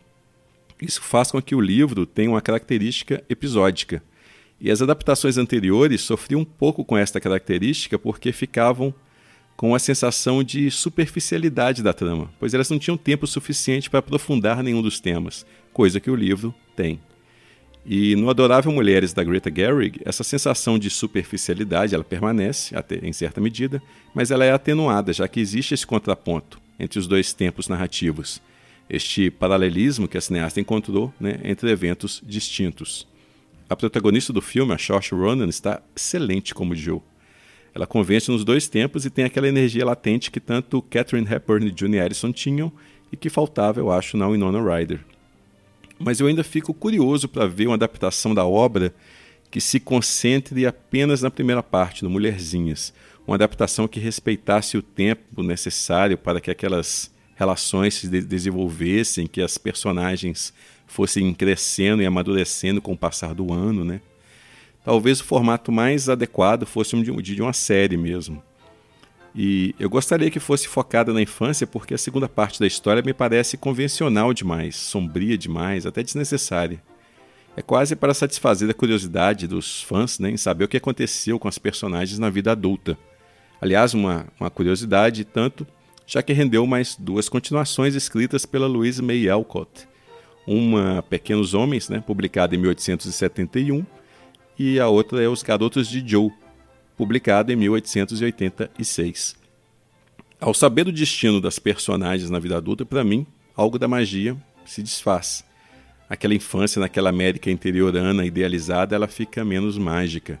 Isso 0.80 1.02
faz 1.02 1.30
com 1.32 1.42
que 1.42 1.56
o 1.56 1.60
livro 1.60 2.06
tenha 2.06 2.30
uma 2.30 2.40
característica 2.40 3.22
episódica. 3.28 4.02
E 4.60 4.70
as 4.70 4.80
adaptações 4.80 5.36
anteriores 5.36 6.02
sofriam 6.02 6.42
um 6.42 6.44
pouco 6.44 6.84
com 6.84 6.96
esta 6.96 7.20
característica 7.20 7.98
porque 7.98 8.32
ficavam 8.32 8.94
com 9.56 9.74
a 9.74 9.78
sensação 9.78 10.42
de 10.42 10.70
superficialidade 10.70 11.82
da 11.82 11.92
trama, 11.92 12.30
pois 12.38 12.54
elas 12.54 12.70
não 12.70 12.78
tinham 12.78 12.96
tempo 12.96 13.26
suficiente 13.26 13.88
para 13.88 14.00
aprofundar 14.00 14.62
nenhum 14.62 14.82
dos 14.82 15.00
temas, 15.00 15.46
coisa 15.72 16.00
que 16.00 16.10
o 16.10 16.16
livro 16.16 16.54
tem. 16.74 17.00
E 17.86 18.16
no 18.16 18.30
Adorável 18.30 18.72
Mulheres 18.72 19.12
da 19.12 19.22
Greta 19.22 19.52
Gerwig, 19.54 20.00
essa 20.04 20.24
sensação 20.24 20.78
de 20.78 20.88
superficialidade 20.88 21.94
ela 21.94 22.02
permanece 22.02 22.74
até 22.76 22.96
em 22.96 23.12
certa 23.12 23.40
medida, 23.40 23.82
mas 24.14 24.30
ela 24.30 24.44
é 24.44 24.52
atenuada, 24.52 25.12
já 25.12 25.28
que 25.28 25.38
existe 25.38 25.74
esse 25.74 25.86
contraponto 25.86 26.58
entre 26.78 26.98
os 26.98 27.06
dois 27.06 27.34
tempos 27.34 27.68
narrativos, 27.68 28.40
este 28.88 29.30
paralelismo 29.30 30.08
que 30.08 30.16
a 30.16 30.20
cineasta 30.20 30.60
encontrou 30.60 31.12
né, 31.20 31.40
entre 31.44 31.70
eventos 31.70 32.22
distintos. 32.24 33.06
A 33.68 33.76
protagonista 33.76 34.32
do 34.32 34.40
filme, 34.40 34.72
a 34.72 34.78
Saoirse 34.78 35.14
Ronan, 35.14 35.48
está 35.48 35.82
excelente 35.94 36.54
como 36.54 36.74
Jill. 36.74 37.02
Ela 37.74 37.86
convence 37.86 38.30
nos 38.30 38.44
dois 38.44 38.68
tempos 38.68 39.04
e 39.04 39.10
tem 39.10 39.24
aquela 39.24 39.48
energia 39.48 39.84
latente 39.84 40.30
que 40.30 40.38
tanto 40.38 40.80
Catherine 40.82 41.26
Hepburn 41.28 41.66
e 41.66 41.74
June 41.76 41.96
Harrison 41.96 42.32
tinham 42.32 42.72
e 43.10 43.16
que 43.16 43.28
faltava, 43.28 43.80
eu 43.80 43.90
acho, 43.90 44.16
na 44.16 44.28
Winona 44.28 44.62
Ryder. 44.62 45.00
Mas 45.98 46.20
eu 46.20 46.26
ainda 46.26 46.44
fico 46.44 46.72
curioso 46.72 47.28
para 47.28 47.46
ver 47.46 47.66
uma 47.66 47.74
adaptação 47.74 48.34
da 48.34 48.44
obra 48.44 48.94
que 49.50 49.60
se 49.60 49.80
concentre 49.80 50.66
apenas 50.66 51.22
na 51.22 51.30
primeira 51.30 51.62
parte, 51.62 52.04
no 52.04 52.10
Mulherzinhas. 52.10 52.92
Uma 53.26 53.36
adaptação 53.36 53.88
que 53.88 54.00
respeitasse 54.00 54.76
o 54.76 54.82
tempo 54.82 55.42
necessário 55.42 56.18
para 56.18 56.40
que 56.40 56.50
aquelas 56.50 57.10
relações 57.36 57.94
se 57.94 58.08
desenvolvessem, 58.08 59.26
que 59.26 59.40
as 59.40 59.58
personagens 59.58 60.52
fossem 60.86 61.32
crescendo 61.32 62.02
e 62.02 62.06
amadurecendo 62.06 62.80
com 62.80 62.92
o 62.92 62.98
passar 62.98 63.34
do 63.34 63.52
ano, 63.52 63.84
né? 63.84 64.00
Talvez 64.84 65.20
o 65.20 65.24
formato 65.24 65.72
mais 65.72 66.08
adequado 66.08 66.66
fosse 66.66 66.94
um 66.94 67.02
de, 67.02 67.10
de 67.10 67.42
uma 67.42 67.52
série 67.52 67.96
mesmo. 67.96 68.42
E 69.34 69.74
eu 69.80 69.90
gostaria 69.90 70.30
que 70.30 70.38
fosse 70.38 70.68
focada 70.68 71.12
na 71.12 71.20
infância, 71.20 71.66
porque 71.66 71.94
a 71.94 71.98
segunda 71.98 72.28
parte 72.28 72.60
da 72.60 72.66
história 72.66 73.02
me 73.02 73.12
parece 73.12 73.56
convencional 73.56 74.32
demais, 74.32 74.76
sombria 74.76 75.36
demais, 75.36 75.86
até 75.86 76.04
desnecessária. 76.04 76.80
É 77.56 77.62
quase 77.62 77.96
para 77.96 78.14
satisfazer 78.14 78.70
a 78.70 78.74
curiosidade 78.74 79.48
dos 79.48 79.82
fãs 79.82 80.18
né, 80.20 80.30
em 80.30 80.36
saber 80.36 80.64
o 80.64 80.68
que 80.68 80.76
aconteceu 80.76 81.38
com 81.38 81.48
as 81.48 81.58
personagens 81.58 82.18
na 82.18 82.30
vida 82.30 82.52
adulta. 82.52 82.96
Aliás, 83.60 83.94
uma, 83.94 84.26
uma 84.38 84.50
curiosidade 84.50 85.24
tanto, 85.24 85.66
já 86.06 86.22
que 86.22 86.32
rendeu 86.32 86.66
mais 86.66 86.96
duas 86.96 87.28
continuações 87.28 87.94
escritas 87.94 88.44
pela 88.44 88.66
Louise 88.66 89.02
May 89.02 89.28
Alcott. 89.28 89.88
Uma 90.46 91.02
Pequenos 91.02 91.54
Homens, 91.54 91.88
né, 91.88 92.02
publicada 92.04 92.54
em 92.54 92.58
1871, 92.58 93.84
e 94.58 94.78
a 94.78 94.88
outra 94.88 95.22
é 95.22 95.28
Os 95.28 95.42
Garotos 95.42 95.88
de 95.88 96.06
Joe, 96.06 96.30
publicado 96.96 97.52
em 97.52 97.56
1886. 97.56 99.36
Ao 100.40 100.54
saber 100.54 100.84
do 100.84 100.92
destino 100.92 101.40
das 101.40 101.58
personagens 101.58 102.30
na 102.30 102.38
vida 102.38 102.56
adulta, 102.56 102.84
para 102.84 103.02
mim, 103.02 103.26
algo 103.56 103.78
da 103.78 103.88
magia 103.88 104.36
se 104.64 104.82
desfaz. 104.82 105.44
Aquela 106.08 106.34
infância 106.34 106.80
naquela 106.80 107.10
América 107.10 107.50
interiorana 107.50 108.24
idealizada, 108.24 108.94
ela 108.94 109.08
fica 109.08 109.44
menos 109.44 109.78
mágica. 109.78 110.38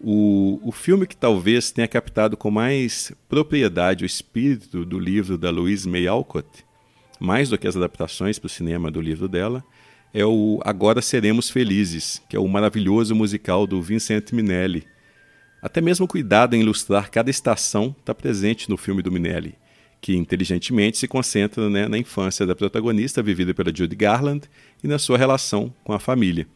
O, 0.00 0.60
o 0.62 0.70
filme 0.70 1.06
que 1.06 1.16
talvez 1.16 1.72
tenha 1.72 1.88
captado 1.88 2.36
com 2.36 2.50
mais 2.50 3.12
propriedade 3.28 4.04
o 4.04 4.06
espírito 4.06 4.84
do 4.84 4.98
livro 4.98 5.36
da 5.36 5.50
Louise 5.50 5.88
May 5.88 6.06
Alcott, 6.06 6.46
mais 7.18 7.48
do 7.48 7.58
que 7.58 7.66
as 7.66 7.76
adaptações 7.76 8.38
para 8.38 8.46
o 8.46 8.50
cinema 8.50 8.90
do 8.90 9.00
livro 9.00 9.26
dela, 9.26 9.64
é 10.12 10.24
o 10.24 10.60
Agora 10.64 11.02
Seremos 11.02 11.50
Felizes, 11.50 12.22
que 12.28 12.36
é 12.36 12.40
o 12.40 12.48
maravilhoso 12.48 13.14
musical 13.14 13.66
do 13.66 13.80
Vincent 13.82 14.32
Minelli. 14.32 14.86
Até 15.60 15.80
mesmo 15.80 16.06
o 16.06 16.08
cuidado 16.08 16.54
em 16.54 16.60
ilustrar 16.60 17.10
cada 17.10 17.30
estação 17.30 17.94
está 17.98 18.14
presente 18.14 18.70
no 18.70 18.76
filme 18.76 19.02
do 19.02 19.12
Minelli, 19.12 19.54
que 20.00 20.16
inteligentemente 20.16 20.96
se 20.98 21.08
concentra 21.08 21.68
né, 21.68 21.88
na 21.88 21.98
infância 21.98 22.46
da 22.46 22.54
protagonista, 22.54 23.22
vivida 23.22 23.52
pela 23.52 23.74
Judy 23.74 23.96
Garland, 23.96 24.48
e 24.82 24.88
na 24.88 24.98
sua 24.98 25.18
relação 25.18 25.74
com 25.84 25.92
a 25.92 25.98
família. 25.98 26.46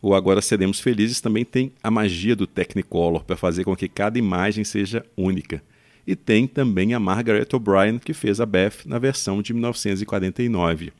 O 0.00 0.14
Agora 0.14 0.40
Seremos 0.40 0.80
Felizes 0.80 1.20
também 1.20 1.44
tem 1.44 1.72
a 1.82 1.90
magia 1.90 2.36
do 2.36 2.46
Technicolor 2.46 3.24
para 3.24 3.36
fazer 3.36 3.64
com 3.64 3.74
que 3.74 3.88
cada 3.88 4.18
imagem 4.18 4.62
seja 4.62 5.04
única. 5.16 5.62
E 6.06 6.14
tem 6.14 6.46
também 6.46 6.92
a 6.92 7.00
Margaret 7.00 7.48
O'Brien, 7.54 7.98
que 7.98 8.12
fez 8.12 8.38
a 8.38 8.44
Beth 8.44 8.84
na 8.84 8.98
versão 8.98 9.40
de 9.40 9.54
1949. 9.54 10.92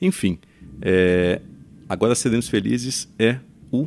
Enfim, 0.00 0.38
é, 0.80 1.40
Agora 1.88 2.14
Seremos 2.14 2.48
Felizes 2.48 3.06
é 3.18 3.38
o 3.70 3.86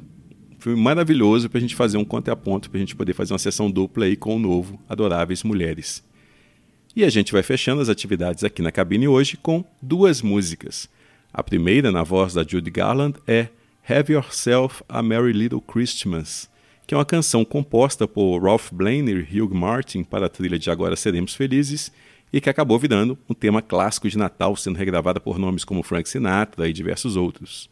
filme 0.60 0.80
maravilhoso 0.80 1.50
para 1.50 1.58
a 1.58 1.62
gente 1.62 1.76
fazer 1.76 1.98
um 1.98 2.06
contraponto, 2.06 2.70
para 2.70 2.78
a 2.78 2.80
gente 2.80 2.96
poder 2.96 3.14
fazer 3.14 3.34
uma 3.34 3.40
sessão 3.40 3.70
dupla 3.70 4.06
aí 4.06 4.16
com 4.16 4.36
o 4.36 4.40
novo 4.40 4.80
Adoráveis 4.88 5.44
Mulheres. 5.44 6.04
E 6.96 7.04
a 7.04 7.10
gente 7.10 7.34
vai 7.34 7.44
fechando 7.44 7.82
as 7.82 7.90
atividades 7.90 8.44
aqui 8.44 8.62
na 8.62 8.72
cabine 8.72 9.08
hoje 9.08 9.38
com 9.38 9.66
duas 9.82 10.22
músicas. 10.22 10.88
A 11.34 11.44
primeira, 11.44 11.92
na 11.92 12.04
voz 12.04 12.34
da 12.34 12.44
Judy 12.44 12.72
Garland, 12.72 13.18
é 13.28 13.48
Have 13.90 14.14
Yourself 14.14 14.84
a 14.88 15.04
Merry 15.04 15.34
Little 15.34 15.62
Christmas, 15.62 16.50
que 16.88 16.94
é 16.94 16.98
uma 16.98 17.06
canção 17.06 17.44
composta 17.44 18.08
por 18.08 18.40
Ralph 18.40 18.72
Blaine 18.72 19.12
e 19.12 19.42
Hugh 19.42 19.54
Martin 19.54 20.04
para 20.04 20.28
a 20.28 20.30
trilha 20.30 20.58
de 20.58 20.70
Agora 20.70 20.96
Seremos 20.96 21.34
Felizes 21.36 21.92
e 22.36 22.42
que 22.42 22.50
acabou 22.50 22.78
virando 22.78 23.18
um 23.30 23.34
tema 23.34 23.62
clássico 23.62 24.10
de 24.10 24.18
Natal, 24.18 24.58
sendo 24.58 24.76
regravada 24.76 25.22
por 25.22 25.40
nomes 25.40 25.64
como 25.64 25.82
Frank 25.82 26.10
Sinatra 26.10 26.68
e 26.68 26.74
diversos 26.74 27.16
outros. 27.16 27.70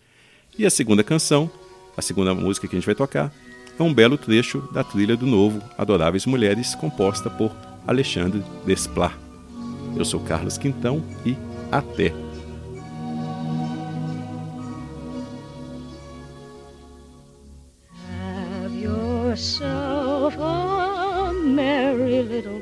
E 0.58 0.66
a 0.66 0.70
segunda 0.70 1.04
canção, 1.04 1.52
a 1.98 2.02
segunda 2.02 2.34
música 2.34 2.66
que 2.66 2.74
a 2.74 2.80
gente 2.80 2.86
vai 2.86 2.96
tocar, 2.96 3.30
é 3.78 3.84
um 3.84 3.94
belo 3.94 4.18
trecho 4.18 4.62
da 4.72 4.82
trilha 4.82 5.18
do 5.18 5.26
novo 5.26 5.62
Adoráveis 5.78 6.26
Mulheres, 6.26 6.76
composta 6.76 7.30
por 7.30 7.54
Alexandre 7.86 8.42
Desplat. 8.66 9.14
Eu 9.98 10.06
sou 10.06 10.22
Carlos 10.22 10.58
Quintão 10.58 11.04
e 11.26 11.36
até! 11.70 12.14
Have 18.64 18.82
yourself 18.82 20.38
a 20.40 21.34
merry 21.34 22.22
little 22.22 22.62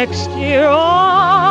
Next 0.00 0.30
year 0.30 0.64
all 0.64 1.49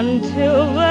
until 0.00 0.72
the 0.72 0.89